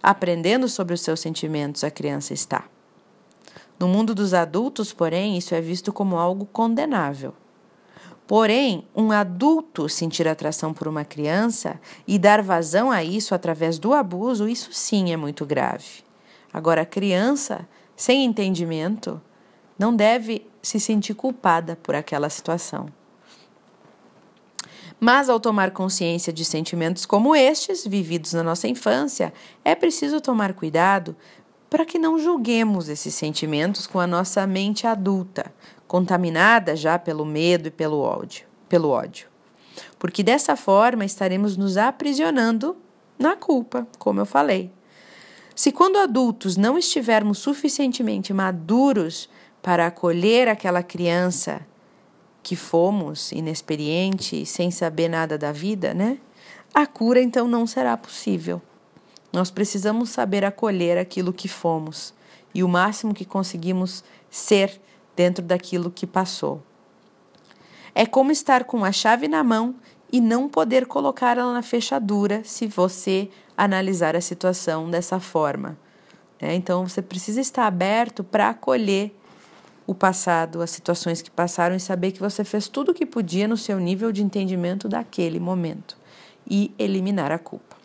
Aprendendo 0.03 0.71
sobre 0.71 0.95
os 0.95 1.03
seus 1.03 1.21
sentimentos, 1.21 1.85
a 1.85 1.91
criança 1.91 2.33
está. 2.33 2.65
No 3.79 3.87
mundo 3.87 4.15
dos 4.15 4.33
adultos, 4.33 4.91
porém, 4.91 5.37
isso 5.37 5.55
é 5.55 5.61
visto 5.61 5.93
como 5.93 6.17
algo 6.17 6.47
condenável. 6.47 7.35
Porém, 8.27 8.87
um 8.97 9.13
adulto 9.13 9.87
sentir 9.87 10.27
atração 10.27 10.73
por 10.73 10.89
uma 10.89 11.05
criança 11.05 11.79
e 12.07 12.19
dar 12.19 12.41
vazão 12.41 12.91
a 12.91 13.05
isso 13.05 13.35
através 13.35 13.79
do 13.79 13.93
abuso, 13.93 14.49
isso 14.49 14.73
sim 14.73 15.13
é 15.13 15.17
muito 15.19 15.45
grave. 15.45 16.03
Agora, 16.51 16.81
a 16.81 16.87
criança, 16.87 17.69
sem 17.99 18.25
entendimento, 18.25 19.21
não 19.77 19.95
deve 19.95 20.47
se 20.63 20.79
sentir 20.79 21.15
culpada 21.15 21.77
por 21.83 21.97
aquela 21.97 22.31
situação. 22.31 22.87
Mas 25.01 25.29
ao 25.29 25.41
tomar 25.41 25.73
consciência 25.73 26.33
de 26.33 26.45
sentimentos 26.45 27.05
como 27.05 27.35
estes, 27.35 27.85
vividos 27.85 28.33
na 28.35 28.45
nossa 28.45 28.69
infância, 28.69 29.33
é 29.65 29.75
preciso 29.75 30.21
tomar 30.21 30.55
cuidado 30.55 31.17
para 31.69 31.85
que 31.85 31.99
não 31.99 32.21
julguemos 32.21 32.89
esses 32.89 33.17
sentimentos 33.17 33.85
com 33.85 33.99
a 33.99 34.07
nossa 34.07 34.47
mente 34.47 34.87
adulta, 34.87 35.53
contaminada 35.89 36.77
já 36.77 37.01
pelo 37.01 37.25
medo 37.25 37.67
e 37.67 37.71
pelo 37.73 37.99
ódio, 37.99 38.47
pelo 38.69 38.91
ódio. 38.91 39.27
Porque 39.99 40.23
dessa 40.23 40.55
forma 40.55 41.05
estaremos 41.05 41.57
nos 41.57 41.77
aprisionando 41.77 42.77
na 43.19 43.35
culpa, 43.35 43.89
como 43.99 44.21
eu 44.21 44.27
falei. 44.27 44.71
Se 45.59 45.73
quando 45.73 45.97
adultos 45.97 46.57
não 46.57 46.79
estivermos 46.79 47.39
suficientemente 47.39 48.33
maduros 48.33 49.29
para 49.61 49.89
acolher 49.89 50.47
aquela 50.47 50.85
criança 50.85 51.67
que 52.45 52.55
fomos, 52.55 53.33
inexperiente, 53.33 54.47
sem 54.47 54.71
saber 54.71 55.09
nada 55.09 55.37
da 55.37 55.51
vida, 55.51 55.93
né? 55.93 56.19
A 56.73 56.87
cura 56.87 57.21
então 57.21 57.49
não 57.49 57.67
será 57.67 57.97
possível. 57.97 58.63
Nós 59.33 59.51
precisamos 59.51 60.11
saber 60.11 60.45
acolher 60.45 60.97
aquilo 60.97 61.33
que 61.33 61.49
fomos 61.49 62.15
e 62.55 62.63
o 62.63 62.69
máximo 62.69 63.13
que 63.13 63.25
conseguimos 63.25 64.05
ser 64.31 64.81
dentro 65.17 65.45
daquilo 65.45 65.91
que 65.91 66.07
passou. 66.07 66.63
É 67.97 68.07
como 68.07 68.31
estar 68.31 68.63
com 68.63 68.85
a 68.85 68.93
chave 68.93 69.27
na 69.27 69.43
mão 69.43 69.75
e 70.13 70.21
não 70.21 70.49
poder 70.49 70.87
colocá-la 70.87 71.53
na 71.53 71.63
fechadura 71.63 72.43
se 72.45 72.69
você 72.69 73.29
analisar 73.59 74.15
a 74.15 74.21
situação 74.21 74.89
dessa 74.89 75.19
forma. 75.19 75.77
Né? 76.41 76.55
Então 76.55 76.87
você 76.87 77.03
precisa 77.03 77.41
estar 77.41 77.67
aberto 77.67 78.23
para 78.23 78.51
acolher 78.51 79.13
o 79.85 79.95
passado, 79.95 80.63
as 80.63 80.71
situações 80.71 81.21
que 81.21 81.31
passaram 81.31 81.75
e 81.75 81.81
saber 81.81 82.13
que 82.13 82.21
você 82.21 82.45
fez 82.45 82.69
tudo 82.69 82.93
o 82.93 82.95
que 82.95 83.05
podia 83.05 83.49
no 83.49 83.57
seu 83.57 83.81
nível 83.81 84.13
de 84.13 84.23
entendimento 84.23 84.89
daquele 84.89 85.41
momento 85.41 85.97
e 86.49 86.73
eliminar 86.79 87.33
a 87.33 87.39
culpa. 87.39 87.77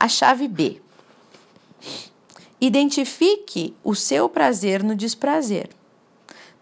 A 0.00 0.08
chave 0.08 0.48
B. 0.48 0.80
Identifique 2.60 3.74
o 3.84 3.94
seu 3.94 4.28
prazer 4.28 4.82
no 4.82 4.94
desprazer. 4.94 5.68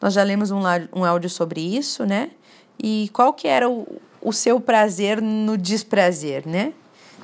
Nós 0.00 0.14
já 0.14 0.22
lemos 0.22 0.50
um, 0.50 0.62
um 0.94 1.04
áudio 1.04 1.28
sobre 1.28 1.60
isso, 1.60 2.06
né? 2.06 2.30
E 2.82 3.10
qual 3.12 3.34
que 3.34 3.46
era 3.46 3.68
o, 3.68 4.00
o 4.22 4.32
seu 4.32 4.58
prazer 4.58 5.20
no 5.20 5.58
desprazer, 5.58 6.48
né? 6.48 6.72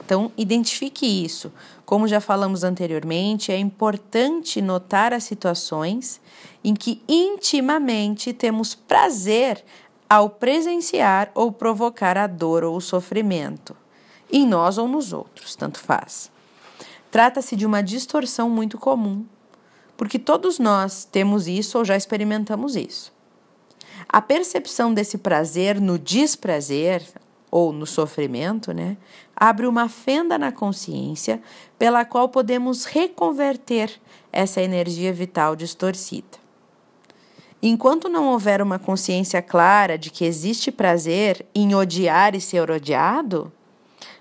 Então, 0.06 0.30
identifique 0.36 1.04
isso. 1.04 1.52
Como 1.84 2.06
já 2.06 2.20
falamos 2.20 2.62
anteriormente, 2.62 3.50
é 3.50 3.58
importante 3.58 4.62
notar 4.62 5.12
as 5.12 5.25
situações 5.25 6.20
em 6.62 6.75
que 6.75 7.02
intimamente 7.08 8.32
temos 8.32 8.72
prazer 8.72 9.64
ao 10.08 10.30
presenciar 10.30 11.32
ou 11.34 11.50
provocar 11.50 12.16
a 12.16 12.28
dor 12.28 12.62
ou 12.62 12.76
o 12.76 12.80
sofrimento, 12.80 13.76
em 14.32 14.46
nós 14.46 14.78
ou 14.78 14.86
nos 14.86 15.12
outros, 15.12 15.56
tanto 15.56 15.80
faz. 15.80 16.30
Trata-se 17.10 17.56
de 17.56 17.66
uma 17.66 17.82
distorção 17.82 18.48
muito 18.48 18.78
comum 18.78 19.26
porque 19.96 20.20
todos 20.20 20.60
nós 20.60 21.04
temos 21.04 21.48
isso 21.48 21.78
ou 21.78 21.84
já 21.84 21.96
experimentamos 21.96 22.76
isso. 22.76 23.12
A 24.08 24.22
percepção 24.22 24.94
desse 24.94 25.18
prazer 25.18 25.80
no 25.80 25.98
desprazer 25.98 27.02
ou 27.50 27.73
no 27.73 27.87
sofrimento, 27.87 28.73
né, 28.73 28.97
abre 29.35 29.67
uma 29.67 29.88
fenda 29.88 30.38
na 30.38 30.50
consciência 30.53 31.41
pela 31.79 32.05
qual 32.05 32.29
podemos 32.29 32.85
reconverter 32.85 33.91
essa 34.33 34.61
energia 34.61 35.12
vital 35.12 35.55
distorcida. 35.57 36.47
Enquanto 37.62 38.09
não 38.09 38.29
houver 38.29 38.61
uma 38.61 38.79
consciência 38.79 39.41
clara 39.41 39.97
de 39.97 40.11
que 40.11 40.25
existe 40.25 40.71
prazer 40.71 41.47
em 41.55 41.75
odiar 41.75 42.35
e 42.35 42.41
ser 42.41 42.71
odiado, 42.71 43.53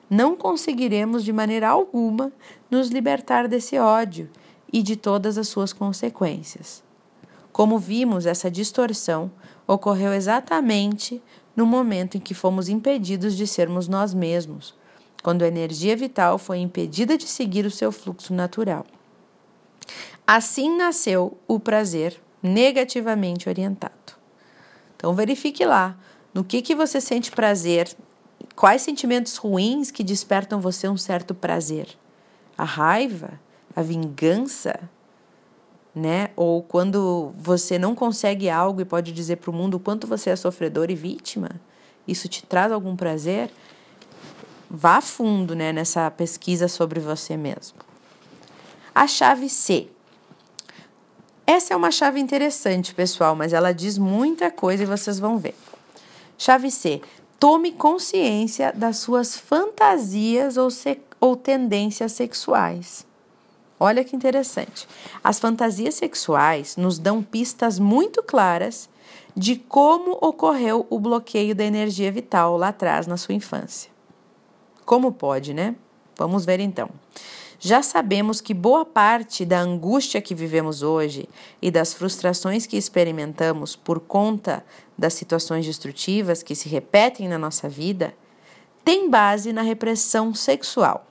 não 0.10 0.36
conseguiremos 0.36 1.24
de 1.24 1.34
maneira 1.34 1.70
alguma 1.70 2.32
nos 2.70 2.90
libertar 2.90 3.48
desse 3.48 3.78
ódio 3.78 4.30
e 4.72 4.82
de 4.82 4.96
todas 4.96 5.38
as 5.38 5.48
suas 5.48 5.74
consequências. 5.74 6.84
Como 7.52 7.80
vimos, 7.80 8.26
essa 8.26 8.52
distorção 8.52 9.32
ocorreu 9.68 10.14
exatamente 10.14 11.22
no 11.56 11.66
momento 11.66 12.18
em 12.18 12.20
que 12.20 12.34
fomos 12.34 12.70
impedidos 12.70 13.36
de 13.36 13.48
sermos 13.48 13.88
nós 13.88 14.14
mesmos, 14.14 14.74
quando 15.24 15.44
a 15.44 15.48
energia 15.48 15.96
vital 15.96 16.38
foi 16.38 16.60
impedida 16.60 17.18
de 17.18 17.28
seguir 17.28 17.66
o 17.66 17.72
seu 17.72 17.92
fluxo 17.92 18.34
natural. 18.34 18.86
Assim 20.28 20.76
nasceu 20.76 21.38
o 21.48 21.60
prazer 21.60 22.22
negativamente 22.42 23.50
orientado. 23.50 23.94
Então 24.96 25.14
verifique 25.14 25.66
lá 25.66 25.98
no 26.34 26.44
que 26.44 26.62
que 26.62 26.76
você 26.76 27.00
sente 27.00 27.32
prazer, 27.32 27.96
quais 28.56 28.82
sentimentos 28.82 29.38
ruins 29.38 29.90
que 29.90 30.04
despertam 30.04 30.60
você 30.60 30.88
um 30.88 30.98
certo 30.98 31.34
prazer. 31.34 31.88
A 32.58 32.64
raiva, 32.64 33.40
a 33.76 33.82
vingança, 33.82 34.80
né? 35.96 36.30
Ou 36.36 36.62
quando 36.62 37.32
você 37.38 37.80
não 37.80 37.96
consegue 37.96 38.50
algo 38.50 38.82
e 38.82 38.86
pode 38.86 39.14
dizer 39.14 39.38
para 39.38 39.50
o 39.50 39.54
mundo 39.54 39.76
o 39.76 39.80
quanto 39.80 40.06
você 40.06 40.30
é 40.30 40.36
sofredor 40.36 40.92
e 40.92 40.96
vítima, 40.96 41.50
isso 42.06 42.28
te 42.28 42.46
traz 42.46 42.72
algum 42.72 42.96
prazer? 42.96 43.50
Vá 44.70 45.00
fundo, 45.00 45.56
né, 45.56 45.72
nessa 45.72 46.12
pesquisa 46.12 46.68
sobre 46.68 47.00
você 47.00 47.38
mesmo. 47.38 47.78
A 48.94 49.08
chave 49.08 49.50
C. 49.50 49.88
Essa 51.48 51.74
é 51.74 51.78
uma 51.78 51.92
chave 51.92 52.20
interessante, 52.20 52.94
pessoal, 52.94 53.36
mas 53.36 53.54
ela 53.54 53.72
diz 53.72 53.98
muita 53.98 54.52
coisa 54.52 54.84
e 54.84 54.86
vocês 54.86 55.20
vão 55.20 55.38
ver. 55.38 55.56
Chave 56.38 56.72
C. 56.72 57.02
Tome 57.40 57.72
consciência 57.74 58.74
das 58.74 58.98
suas 58.98 59.38
fantasias 59.38 60.58
ou, 60.58 60.70
ou 61.20 61.36
tendências 61.36 62.14
sexuais. 62.14 63.05
Olha 63.80 64.04
que 64.04 64.16
interessante. 64.16 64.88
As 65.24 65.40
fantasias 65.40 65.96
sexuais 65.96 66.78
nos 66.78 66.98
dão 66.98 67.22
pistas 67.22 67.78
muito 67.78 68.24
claras 68.24 68.90
de 69.36 69.58
como 69.58 70.18
ocorreu 70.22 70.88
o 70.90 71.00
bloqueio 71.00 71.54
da 71.54 71.64
energia 71.64 72.12
vital 72.12 72.58
lá 72.58 72.70
atrás 72.70 73.06
na 73.06 73.18
sua 73.18 73.36
infância. 73.36 73.92
Como 74.86 75.12
pode, 75.12 75.54
né? 75.54 75.76
Vamos 76.18 76.46
ver 76.46 76.60
então. 76.60 76.90
Já 77.60 77.82
sabemos 77.82 78.42
que 78.42 78.54
boa 78.54 78.86
parte 78.86 79.46
da 79.46 79.60
angústia 79.60 80.22
que 80.22 80.36
vivemos 80.36 80.82
hoje 80.82 81.28
e 81.62 81.72
das 81.72 81.94
frustrações 81.94 82.66
que 82.66 82.78
experimentamos 82.78 83.76
por 83.76 84.00
conta 84.00 84.64
das 84.98 85.14
situações 85.14 85.66
destrutivas 85.66 86.44
que 86.44 86.56
se 86.56 86.70
repetem 86.70 87.28
na 87.28 87.38
nossa 87.38 87.68
vida 87.68 88.14
tem 88.84 89.10
base 89.10 89.52
na 89.52 89.64
repressão 89.64 90.34
sexual. 90.34 91.08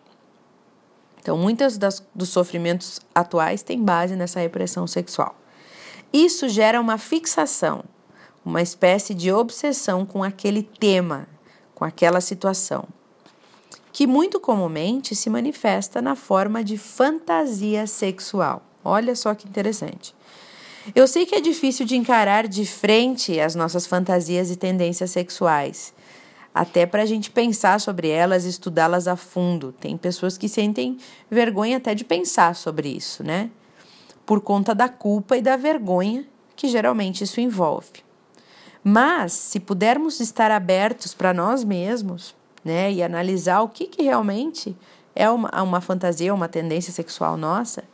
Então, 1.24 1.38
muitos 1.38 1.78
das, 1.78 2.06
dos 2.14 2.28
sofrimentos 2.28 3.00
atuais 3.14 3.62
têm 3.62 3.82
base 3.82 4.14
nessa 4.14 4.40
repressão 4.40 4.86
sexual. 4.86 5.34
Isso 6.12 6.50
gera 6.50 6.78
uma 6.78 6.98
fixação, 6.98 7.82
uma 8.44 8.60
espécie 8.60 9.14
de 9.14 9.32
obsessão 9.32 10.04
com 10.04 10.22
aquele 10.22 10.62
tema, 10.62 11.26
com 11.74 11.82
aquela 11.82 12.20
situação, 12.20 12.86
que 13.90 14.06
muito 14.06 14.38
comumente 14.38 15.16
se 15.16 15.30
manifesta 15.30 16.02
na 16.02 16.14
forma 16.14 16.62
de 16.62 16.76
fantasia 16.76 17.86
sexual. 17.86 18.62
Olha 18.84 19.16
só 19.16 19.34
que 19.34 19.48
interessante. 19.48 20.14
Eu 20.94 21.08
sei 21.08 21.24
que 21.24 21.34
é 21.34 21.40
difícil 21.40 21.86
de 21.86 21.96
encarar 21.96 22.46
de 22.46 22.66
frente 22.66 23.40
as 23.40 23.54
nossas 23.54 23.86
fantasias 23.86 24.50
e 24.50 24.56
tendências 24.56 25.10
sexuais, 25.10 25.93
até 26.54 26.86
para 26.86 27.02
a 27.02 27.06
gente 27.06 27.32
pensar 27.32 27.80
sobre 27.80 28.08
elas 28.08 28.44
estudá-las 28.44 29.08
a 29.08 29.16
fundo. 29.16 29.72
Tem 29.72 29.96
pessoas 29.96 30.38
que 30.38 30.48
sentem 30.48 30.96
vergonha 31.28 31.78
até 31.78 31.94
de 31.96 32.04
pensar 32.04 32.54
sobre 32.54 32.88
isso, 32.88 33.24
né? 33.24 33.50
Por 34.24 34.40
conta 34.40 34.72
da 34.72 34.88
culpa 34.88 35.36
e 35.36 35.42
da 35.42 35.56
vergonha 35.56 36.24
que 36.54 36.68
geralmente 36.68 37.24
isso 37.24 37.40
envolve. 37.40 38.04
Mas, 38.82 39.32
se 39.32 39.58
pudermos 39.58 40.20
estar 40.20 40.50
abertos 40.50 41.12
para 41.12 41.34
nós 41.34 41.64
mesmos, 41.64 42.34
né, 42.64 42.92
e 42.92 43.02
analisar 43.02 43.60
o 43.62 43.68
que, 43.68 43.86
que 43.86 44.02
realmente 44.02 44.76
é 45.14 45.28
uma, 45.28 45.50
uma 45.62 45.80
fantasia, 45.80 46.32
uma 46.32 46.48
tendência 46.48 46.92
sexual 46.92 47.36
nossa, 47.36 47.84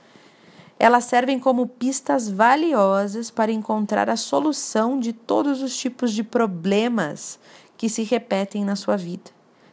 elas 0.78 1.04
servem 1.04 1.38
como 1.38 1.66
pistas 1.66 2.28
valiosas 2.28 3.30
para 3.30 3.52
encontrar 3.52 4.08
a 4.08 4.16
solução 4.16 4.98
de 4.98 5.12
todos 5.12 5.62
os 5.62 5.76
tipos 5.76 6.12
de 6.12 6.24
problemas 6.24 7.38
que 7.80 7.88
se 7.88 8.02
repetem 8.02 8.62
na 8.62 8.76
sua 8.76 8.94
vida 8.94 9.30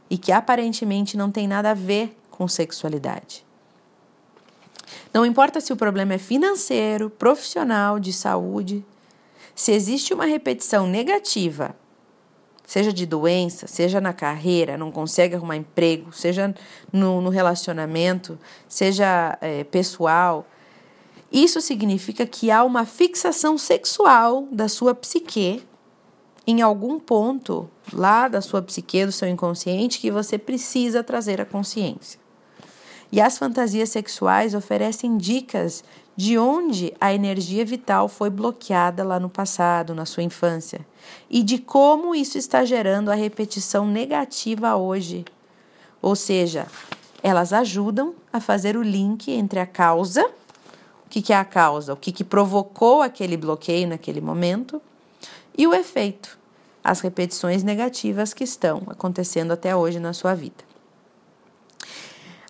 e 0.09 0.17
que 0.17 0.31
aparentemente 0.31 1.17
não 1.17 1.29
tem 1.29 1.45
nada 1.45 1.71
a 1.71 1.73
ver 1.73 2.17
com 2.31 2.47
sexualidade. 2.47 3.45
Não 5.13 5.25
importa 5.25 5.59
se 5.59 5.73
o 5.73 5.75
problema 5.75 6.13
é 6.13 6.17
financeiro, 6.17 7.09
profissional, 7.09 7.99
de 7.99 8.13
saúde, 8.13 8.81
se 9.53 9.73
existe 9.73 10.13
uma 10.13 10.23
repetição 10.23 10.87
negativa, 10.87 11.75
seja 12.65 12.93
de 12.93 13.05
doença, 13.05 13.67
seja 13.67 13.99
na 13.99 14.13
carreira, 14.13 14.77
não 14.77 14.89
consegue 14.89 15.35
arrumar 15.35 15.57
emprego, 15.57 16.13
seja 16.13 16.55
no, 16.93 17.19
no 17.19 17.29
relacionamento, 17.29 18.39
seja 18.69 19.37
é, 19.41 19.65
pessoal, 19.65 20.47
isso 21.29 21.59
significa 21.59 22.25
que 22.25 22.51
há 22.51 22.63
uma 22.63 22.85
fixação 22.85 23.57
sexual 23.57 24.47
da 24.49 24.69
sua 24.69 24.95
psique 24.95 25.66
em 26.47 26.61
algum 26.61 26.97
ponto 26.97 27.69
lá 27.91 28.29
da 28.29 28.39
sua 28.39 28.61
psique, 28.61 29.05
do 29.05 29.11
seu 29.11 29.27
inconsciente, 29.27 29.99
que 29.99 30.09
você 30.09 30.37
precisa 30.37 31.03
trazer 31.03 31.41
à 31.41 31.45
consciência. 31.45 32.17
E 33.11 33.19
as 33.19 33.37
fantasias 33.37 33.89
sexuais 33.89 34.53
oferecem 34.53 35.17
dicas 35.17 35.83
de 36.15 36.37
onde 36.37 36.93
a 36.99 37.13
energia 37.13 37.63
vital 37.63 38.07
foi 38.07 38.29
bloqueada 38.29 39.03
lá 39.03 39.19
no 39.19 39.29
passado, 39.29 39.93
na 39.93 40.05
sua 40.05 40.23
infância, 40.23 40.85
e 41.29 41.43
de 41.43 41.59
como 41.59 42.15
isso 42.15 42.37
está 42.37 42.65
gerando 42.65 43.11
a 43.11 43.15
repetição 43.15 43.85
negativa 43.85 44.75
hoje. 44.75 45.25
Ou 46.01 46.15
seja, 46.15 46.65
elas 47.21 47.53
ajudam 47.53 48.15
a 48.31 48.39
fazer 48.39 48.75
o 48.75 48.81
link 48.81 49.31
entre 49.31 49.59
a 49.59 49.65
causa, 49.65 50.25
o 51.05 51.09
que, 51.09 51.21
que 51.21 51.31
é 51.31 51.37
a 51.37 51.45
causa, 51.45 51.93
o 51.93 51.97
que, 51.97 52.11
que 52.11 52.23
provocou 52.23 53.01
aquele 53.01 53.37
bloqueio 53.37 53.87
naquele 53.87 54.19
momento, 54.19 54.81
e 55.57 55.65
o 55.65 55.73
efeito, 55.73 56.37
as 56.83 57.01
repetições 57.01 57.63
negativas 57.63 58.33
que 58.33 58.43
estão 58.43 58.83
acontecendo 58.87 59.51
até 59.51 59.75
hoje 59.75 59.99
na 59.99 60.13
sua 60.13 60.35
vida. 60.35 60.63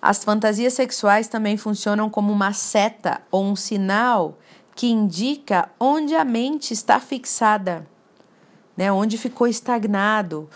As 0.01 0.23
fantasias 0.23 0.73
sexuais 0.73 1.27
também 1.27 1.57
funcionam 1.57 2.09
como 2.09 2.31
uma 2.31 2.53
seta 2.53 3.21
ou 3.31 3.43
um 3.43 3.55
sinal 3.55 4.37
que 4.75 4.87
indica 4.87 5.69
onde 5.79 6.13
a 6.13 6.23
mente 6.23 6.71
está 6.71 6.99
fixada, 6.99 7.87
né? 8.75 8.91
onde 8.91 9.17
ficou 9.17 9.47
estagnado, 9.47 10.47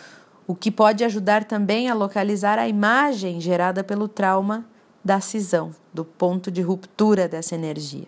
o 0.45 0.53
que 0.53 0.69
pode 0.69 1.03
ajudar 1.03 1.43
também 1.43 1.89
a 1.89 1.95
localizar 1.95 2.59
a 2.59 2.67
imagem 2.67 3.41
gerada 3.41 3.83
pelo 3.83 4.07
trauma 4.07 4.65
da 5.03 5.19
cisão, 5.19 5.73
do 5.91 6.05
ponto 6.05 6.51
de 6.51 6.61
ruptura 6.61 7.27
dessa 7.27 7.55
energia. 7.55 8.07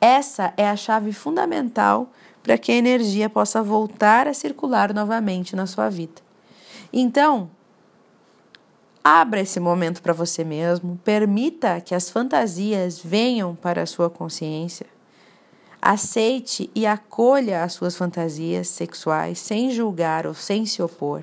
Essa 0.00 0.52
é 0.56 0.68
a 0.68 0.76
chave 0.76 1.12
fundamental 1.12 2.10
para 2.46 2.56
que 2.56 2.70
a 2.70 2.76
energia 2.76 3.28
possa 3.28 3.60
voltar 3.60 4.28
a 4.28 4.32
circular 4.32 4.94
novamente 4.94 5.56
na 5.56 5.66
sua 5.66 5.90
vida. 5.90 6.22
Então, 6.92 7.50
Abra 9.08 9.40
esse 9.40 9.60
momento 9.60 10.02
para 10.02 10.12
você 10.12 10.42
mesmo, 10.42 10.98
permita 11.04 11.80
que 11.80 11.94
as 11.94 12.10
fantasias 12.10 12.98
venham 12.98 13.54
para 13.54 13.82
a 13.82 13.86
sua 13.86 14.10
consciência. 14.10 14.86
Aceite 15.80 16.68
e 16.74 16.84
acolha 16.84 17.62
as 17.62 17.72
suas 17.72 17.96
fantasias 17.96 18.66
sexuais 18.66 19.38
sem 19.38 19.70
julgar 19.70 20.26
ou 20.26 20.34
sem 20.34 20.66
se 20.66 20.82
opor, 20.82 21.22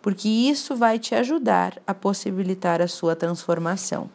porque 0.00 0.30
isso 0.30 0.74
vai 0.74 0.98
te 0.98 1.14
ajudar 1.14 1.78
a 1.86 1.92
possibilitar 1.92 2.80
a 2.80 2.88
sua 2.88 3.14
transformação. 3.14 4.08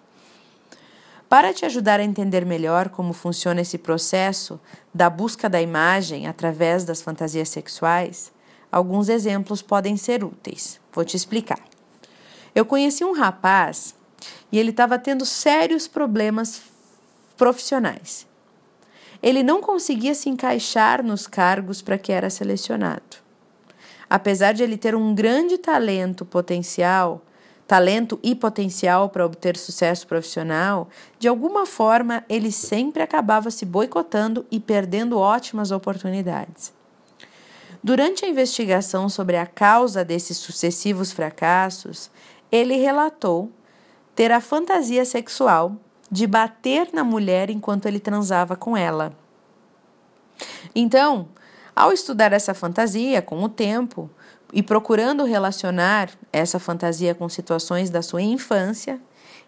Para 1.29 1.53
te 1.53 1.63
ajudar 1.63 1.99
a 1.99 2.03
entender 2.03 2.43
melhor 2.43 2.89
como 2.89 3.13
funciona 3.13 3.61
esse 3.61 3.77
processo 3.77 4.59
da 4.91 5.11
busca 5.11 5.47
da 5.47 5.61
imagem 5.61 6.25
através 6.25 6.83
das 6.83 7.03
fantasias 7.03 7.49
sexuais, 7.49 8.31
alguns 8.71 9.09
exemplos 9.09 9.61
podem 9.61 9.95
ser 9.95 10.23
úteis. 10.23 10.81
Vou 10.91 11.05
te 11.05 11.15
explicar. 11.15 11.59
Eu 12.55 12.65
conheci 12.65 13.05
um 13.05 13.13
rapaz 13.13 13.93
e 14.51 14.57
ele 14.57 14.71
estava 14.71 14.97
tendo 14.97 15.23
sérios 15.23 15.87
problemas 15.87 16.63
profissionais. 17.37 18.27
Ele 19.21 19.43
não 19.43 19.61
conseguia 19.61 20.15
se 20.15 20.29
encaixar 20.29 21.03
nos 21.03 21.27
cargos 21.27 21.79
para 21.79 21.99
que 21.99 22.11
era 22.11 22.31
selecionado. 22.31 23.17
Apesar 24.09 24.53
de 24.53 24.63
ele 24.63 24.77
ter 24.77 24.95
um 24.95 25.13
grande 25.13 25.59
talento 25.59 26.25
potencial, 26.25 27.21
talento 27.69 28.19
e 28.23 28.33
potencial 28.33 29.09
para 29.09 29.23
obter 29.23 29.55
sucesso 29.55 30.07
profissional, 30.07 30.89
de 31.19 31.27
alguma 31.27 31.67
forma 31.67 32.25
ele 32.27 32.51
sempre 32.51 33.03
acabava 33.03 33.51
se 33.51 33.63
boicotando 33.63 34.43
e 34.49 34.59
perdendo 34.59 35.19
ótimas 35.19 35.69
oportunidades. 35.69 36.73
Durante 37.83 38.25
a 38.25 38.27
investigação 38.27 39.07
sobre 39.07 39.37
a 39.37 39.45
causa 39.45 40.03
desses 40.03 40.37
sucessivos 40.37 41.11
fracassos, 41.11 42.09
ele 42.51 42.75
relatou 42.77 43.51
ter 44.15 44.31
a 44.31 44.41
fantasia 44.41 45.05
sexual 45.05 45.75
de 46.09 46.25
bater 46.25 46.89
na 46.91 47.03
mulher 47.03 47.51
enquanto 47.51 47.85
ele 47.85 47.99
transava 47.99 48.55
com 48.55 48.75
ela. 48.75 49.13
Então, 50.73 51.27
ao 51.75 51.93
estudar 51.93 52.33
essa 52.33 52.55
fantasia 52.55 53.21
com 53.21 53.43
o 53.43 53.47
tempo 53.47 54.09
e 54.51 54.63
procurando 54.63 55.23
relacionar 55.23 56.09
essa 56.31 56.59
fantasia 56.59 57.13
com 57.13 57.29
situações 57.29 57.89
da 57.89 58.01
sua 58.01 58.21
infância, 58.21 58.99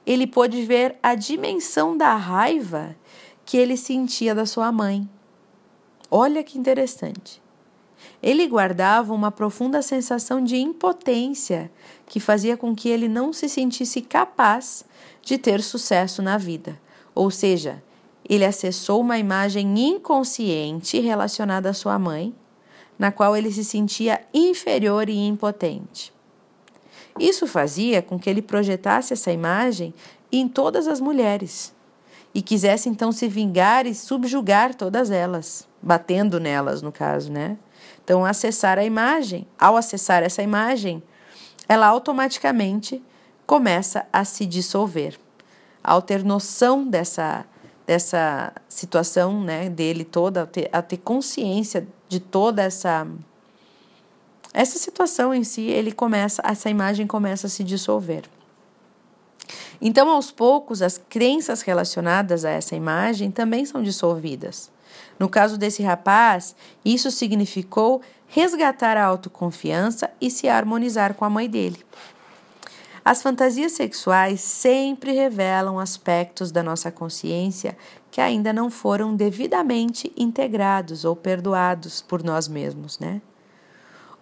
ele 0.05 0.27
pôde 0.27 0.63
ver 0.63 0.95
a 1.01 1.15
dimensão 1.15 1.97
da 1.97 2.15
raiva 2.15 2.95
que 3.45 3.57
ele 3.57 3.77
sentia 3.77 4.33
da 4.33 4.45
sua 4.45 4.71
mãe. 4.71 5.09
Olha 6.09 6.43
que 6.43 6.57
interessante. 6.57 7.41
Ele 8.21 8.47
guardava 8.47 9.13
uma 9.13 9.31
profunda 9.31 9.81
sensação 9.81 10.43
de 10.43 10.57
impotência 10.57 11.71
que 12.07 12.19
fazia 12.19 12.57
com 12.57 12.75
que 12.75 12.89
ele 12.89 13.07
não 13.07 13.31
se 13.31 13.47
sentisse 13.47 14.01
capaz 14.01 14.85
de 15.21 15.37
ter 15.37 15.61
sucesso 15.61 16.21
na 16.21 16.37
vida. 16.37 16.79
Ou 17.13 17.31
seja, 17.31 17.81
ele 18.27 18.45
acessou 18.45 19.01
uma 19.01 19.17
imagem 19.17 19.77
inconsciente 19.79 20.99
relacionada 20.99 21.69
à 21.69 21.73
sua 21.73 21.97
mãe, 21.97 22.33
na 23.01 23.11
qual 23.11 23.35
ele 23.35 23.51
se 23.51 23.63
sentia 23.63 24.21
inferior 24.31 25.09
e 25.09 25.17
impotente. 25.25 26.13
Isso 27.19 27.47
fazia 27.47 27.99
com 27.99 28.19
que 28.19 28.29
ele 28.29 28.43
projetasse 28.43 29.11
essa 29.11 29.31
imagem 29.31 29.91
em 30.31 30.47
todas 30.47 30.87
as 30.87 31.01
mulheres 31.01 31.73
e 32.31 32.43
quisesse 32.43 32.89
então 32.89 33.11
se 33.11 33.27
vingar 33.27 33.87
e 33.87 33.95
subjugar 33.95 34.75
todas 34.75 35.09
elas, 35.09 35.67
batendo 35.81 36.39
nelas, 36.39 36.83
no 36.83 36.91
caso, 36.91 37.31
né? 37.31 37.57
Então, 38.03 38.23
acessar 38.23 38.77
a 38.77 38.85
imagem, 38.85 39.47
ao 39.57 39.75
acessar 39.75 40.21
essa 40.21 40.43
imagem, 40.43 41.01
ela 41.67 41.87
automaticamente 41.87 43.03
começa 43.47 44.05
a 44.13 44.23
se 44.23 44.45
dissolver. 44.45 45.19
Ao 45.83 46.03
ter 46.03 46.23
noção 46.23 46.87
dessa, 46.87 47.45
dessa 47.87 48.53
situação 48.69 49.41
né, 49.41 49.71
dele 49.71 50.05
toda, 50.05 50.43
a 50.43 50.45
ter, 50.45 50.69
ter 50.87 50.97
consciência 50.97 51.87
de 52.12 52.19
toda 52.19 52.62
essa 52.62 53.08
essa 54.54 54.78
situação 54.78 55.34
em 55.34 55.45
si, 55.45 55.62
ele 55.62 55.93
começa, 55.93 56.41
essa 56.45 56.69
imagem 56.69 57.08
começa 57.08 57.47
a 57.47 57.50
se 57.50 57.63
dissolver. 57.63 58.24
Então, 59.82 60.10
aos 60.10 60.30
poucos, 60.30 60.82
as 60.82 60.97
crenças 60.97 61.62
relacionadas 61.62 62.43
a 62.43 62.50
essa 62.50 62.76
imagem 62.76 63.32
também 63.32 63.65
são 63.65 63.82
dissolvidas. 63.82 64.69
No 65.17 65.30
caso 65.30 65.58
desse 65.58 65.82
rapaz, 65.82 66.54
isso 66.84 67.10
significou 67.12 68.02
resgatar 68.28 68.97
a 68.97 69.06
autoconfiança 69.06 70.10
e 70.19 70.30
se 70.30 70.50
harmonizar 70.50 71.13
com 71.13 71.24
a 71.24 71.30
mãe 71.30 71.50
dele. 71.50 71.80
As 73.03 73.23
fantasias 73.23 73.71
sexuais 73.71 74.41
sempre 74.41 75.11
revelam 75.11 75.79
aspectos 75.79 76.51
da 76.51 76.61
nossa 76.61 76.91
consciência 76.91 77.75
que 78.11 78.21
ainda 78.21 78.53
não 78.53 78.69
foram 78.69 79.15
devidamente 79.15 80.13
integrados 80.15 81.03
ou 81.03 81.15
perdoados 81.15 81.99
por 82.01 82.23
nós 82.23 82.47
mesmos, 82.47 82.99
né? 82.99 83.19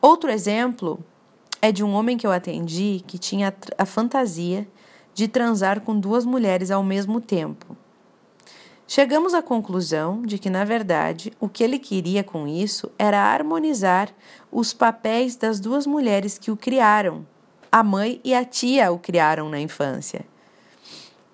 Outro 0.01 0.31
exemplo 0.31 0.97
é 1.61 1.73
de 1.73 1.83
um 1.83 1.93
homem 1.93 2.17
que 2.17 2.25
eu 2.25 2.31
atendi 2.31 3.03
que 3.05 3.17
tinha 3.17 3.53
a 3.77 3.85
fantasia 3.85 4.65
de 5.13 5.27
transar 5.27 5.81
com 5.81 5.99
duas 5.99 6.23
mulheres 6.23 6.71
ao 6.71 6.81
mesmo 6.81 7.19
tempo. 7.19 7.75
Chegamos 8.87 9.33
à 9.33 9.41
conclusão 9.41 10.21
de 10.21 10.39
que, 10.39 10.49
na 10.49 10.63
verdade, 10.63 11.33
o 11.37 11.49
que 11.49 11.65
ele 11.65 11.77
queria 11.77 12.23
com 12.23 12.47
isso 12.47 12.89
era 12.97 13.19
harmonizar 13.21 14.09
os 14.49 14.71
papéis 14.71 15.35
das 15.35 15.59
duas 15.59 15.85
mulheres 15.85 16.37
que 16.37 16.49
o 16.49 16.55
criaram 16.55 17.25
a 17.71 17.83
mãe 17.83 18.19
e 18.23 18.33
a 18.33 18.43
tia 18.43 18.91
o 18.91 18.99
criaram 18.99 19.49
na 19.49 19.59
infância. 19.59 20.25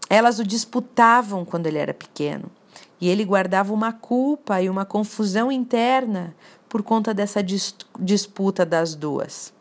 Elas 0.09 0.39
o 0.39 0.43
disputavam 0.43 1.45
quando 1.45 1.67
ele 1.67 1.77
era 1.77 1.93
pequeno 1.93 2.51
e 2.99 3.09
ele 3.09 3.25
guardava 3.25 3.73
uma 3.73 3.91
culpa 3.91 4.61
e 4.61 4.69
uma 4.69 4.85
confusão 4.85 5.51
interna 5.51 6.35
por 6.69 6.83
conta 6.83 7.13
dessa 7.13 7.41
dis 7.41 7.75
disputa 7.99 8.65
das 8.65 8.95
duas. 8.95 9.53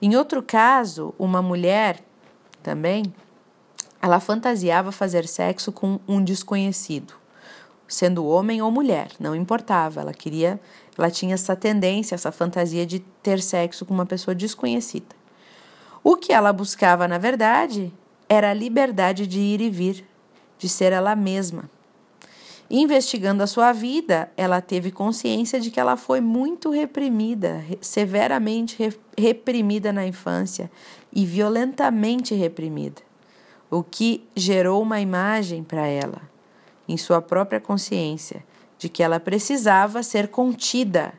Em 0.00 0.16
outro 0.16 0.42
caso, 0.42 1.14
uma 1.18 1.40
mulher 1.40 2.02
também, 2.62 3.04
ela 4.00 4.20
fantasiava 4.20 4.92
fazer 4.92 5.26
sexo 5.26 5.72
com 5.72 5.98
um 6.06 6.22
desconhecido, 6.22 7.14
sendo 7.88 8.26
homem 8.26 8.60
ou 8.60 8.70
mulher, 8.70 9.08
não 9.18 9.34
importava, 9.34 10.00
ela 10.00 10.12
queria, 10.12 10.60
ela 10.96 11.10
tinha 11.10 11.34
essa 11.34 11.56
tendência, 11.56 12.14
essa 12.14 12.30
fantasia 12.30 12.84
de 12.84 12.98
ter 13.22 13.40
sexo 13.40 13.86
com 13.86 13.94
uma 13.94 14.06
pessoa 14.06 14.34
desconhecida. 14.34 15.23
O 16.06 16.16
que 16.16 16.34
ela 16.34 16.52
buscava, 16.52 17.08
na 17.08 17.16
verdade, 17.16 17.90
era 18.28 18.50
a 18.50 18.54
liberdade 18.54 19.26
de 19.26 19.40
ir 19.40 19.62
e 19.62 19.70
vir, 19.70 20.04
de 20.58 20.68
ser 20.68 20.92
ela 20.92 21.16
mesma. 21.16 21.70
Investigando 22.70 23.42
a 23.42 23.46
sua 23.46 23.72
vida, 23.72 24.30
ela 24.36 24.60
teve 24.60 24.90
consciência 24.90 25.58
de 25.58 25.70
que 25.70 25.80
ela 25.80 25.96
foi 25.96 26.20
muito 26.20 26.68
reprimida, 26.68 27.64
severamente 27.80 28.76
reprimida 29.16 29.94
na 29.94 30.06
infância 30.06 30.70
e 31.10 31.24
violentamente 31.24 32.34
reprimida, 32.34 33.00
o 33.70 33.82
que 33.82 34.28
gerou 34.36 34.82
uma 34.82 35.00
imagem 35.00 35.64
para 35.64 35.86
ela, 35.86 36.20
em 36.86 36.98
sua 36.98 37.22
própria 37.22 37.60
consciência, 37.60 38.44
de 38.78 38.90
que 38.90 39.02
ela 39.02 39.18
precisava 39.18 40.02
ser 40.02 40.28
contida 40.28 41.14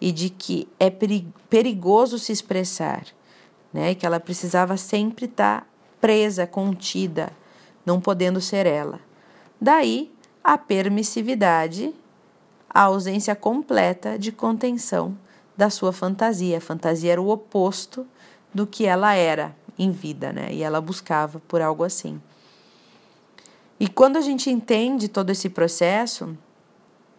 e 0.00 0.12
de 0.12 0.30
que 0.30 0.68
é 0.78 0.90
perigoso 1.48 2.20
se 2.20 2.30
expressar 2.30 3.17
né? 3.72 3.94
Que 3.94 4.06
ela 4.06 4.20
precisava 4.20 4.76
sempre 4.76 5.26
estar 5.26 5.60
tá 5.60 5.66
presa, 6.00 6.46
contida, 6.46 7.30
não 7.84 8.00
podendo 8.00 8.40
ser 8.40 8.66
ela. 8.66 9.00
Daí 9.60 10.12
a 10.42 10.56
permissividade, 10.56 11.94
a 12.70 12.82
ausência 12.82 13.34
completa 13.34 14.18
de 14.18 14.32
contenção 14.32 15.16
da 15.56 15.68
sua 15.68 15.92
fantasia. 15.92 16.58
A 16.58 16.60
fantasia 16.60 17.12
era 17.12 17.20
o 17.20 17.28
oposto 17.28 18.06
do 18.54 18.66
que 18.66 18.86
ela 18.86 19.14
era 19.14 19.54
em 19.78 19.90
vida, 19.90 20.32
né? 20.32 20.48
E 20.52 20.62
ela 20.62 20.80
buscava 20.80 21.40
por 21.46 21.60
algo 21.60 21.84
assim. 21.84 22.20
E 23.80 23.86
quando 23.88 24.16
a 24.16 24.20
gente 24.20 24.50
entende 24.50 25.08
todo 25.08 25.30
esse 25.30 25.48
processo, 25.48 26.36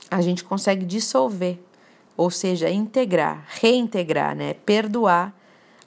a 0.10 0.22
gente 0.22 0.44
consegue 0.44 0.86
dissolver, 0.86 1.60
ou 2.18 2.30
seja, 2.30 2.70
integrar, 2.70 3.46
reintegrar, 3.48 4.36
né? 4.36 4.54
Perdoar 4.54 5.34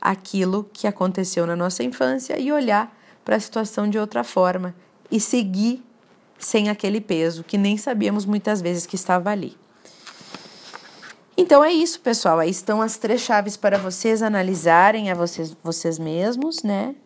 aquilo 0.02 0.68
que 0.72 0.88
aconteceu 0.88 1.46
na 1.46 1.54
nossa 1.54 1.84
infância 1.84 2.36
e 2.36 2.50
olhar 2.50 2.92
para 3.24 3.36
a 3.36 3.40
situação 3.40 3.88
de 3.88 3.96
outra 3.96 4.24
forma 4.24 4.74
e 5.08 5.20
seguir 5.20 5.80
sem 6.36 6.68
aquele 6.68 7.00
peso 7.00 7.44
que 7.44 7.56
nem 7.56 7.76
sabíamos 7.76 8.26
muitas 8.26 8.60
vezes 8.60 8.84
que 8.84 8.96
estava 8.96 9.30
ali. 9.30 9.56
Então 11.36 11.62
é 11.62 11.72
isso, 11.72 12.00
pessoal. 12.00 12.40
Aí 12.40 12.50
estão 12.50 12.82
as 12.82 12.98
três 12.98 13.20
chaves 13.20 13.56
para 13.56 13.78
vocês 13.78 14.22
analisarem 14.22 15.10
a 15.10 15.14
vocês, 15.14 15.56
vocês 15.62 16.00
mesmos, 16.00 16.64
né? 16.64 16.96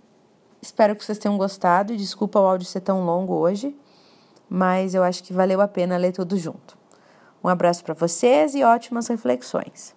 Espero 0.60 0.96
que 0.96 1.04
vocês 1.04 1.18
tenham 1.18 1.36
gostado 1.36 1.94
desculpa 1.94 2.40
o 2.40 2.46
áudio 2.46 2.66
ser 2.66 2.80
tão 2.80 3.04
longo 3.04 3.34
hoje, 3.34 3.76
mas 4.48 4.94
eu 4.94 5.02
acho 5.02 5.22
que 5.22 5.34
valeu 5.34 5.60
a 5.60 5.68
pena 5.68 5.98
ler 5.98 6.12
tudo 6.12 6.36
junto. 6.38 6.78
Um 7.44 7.48
abraço 7.48 7.84
para 7.84 7.94
vocês 7.94 8.54
e 8.54 8.64
ótimas 8.64 9.06
reflexões. 9.08 9.95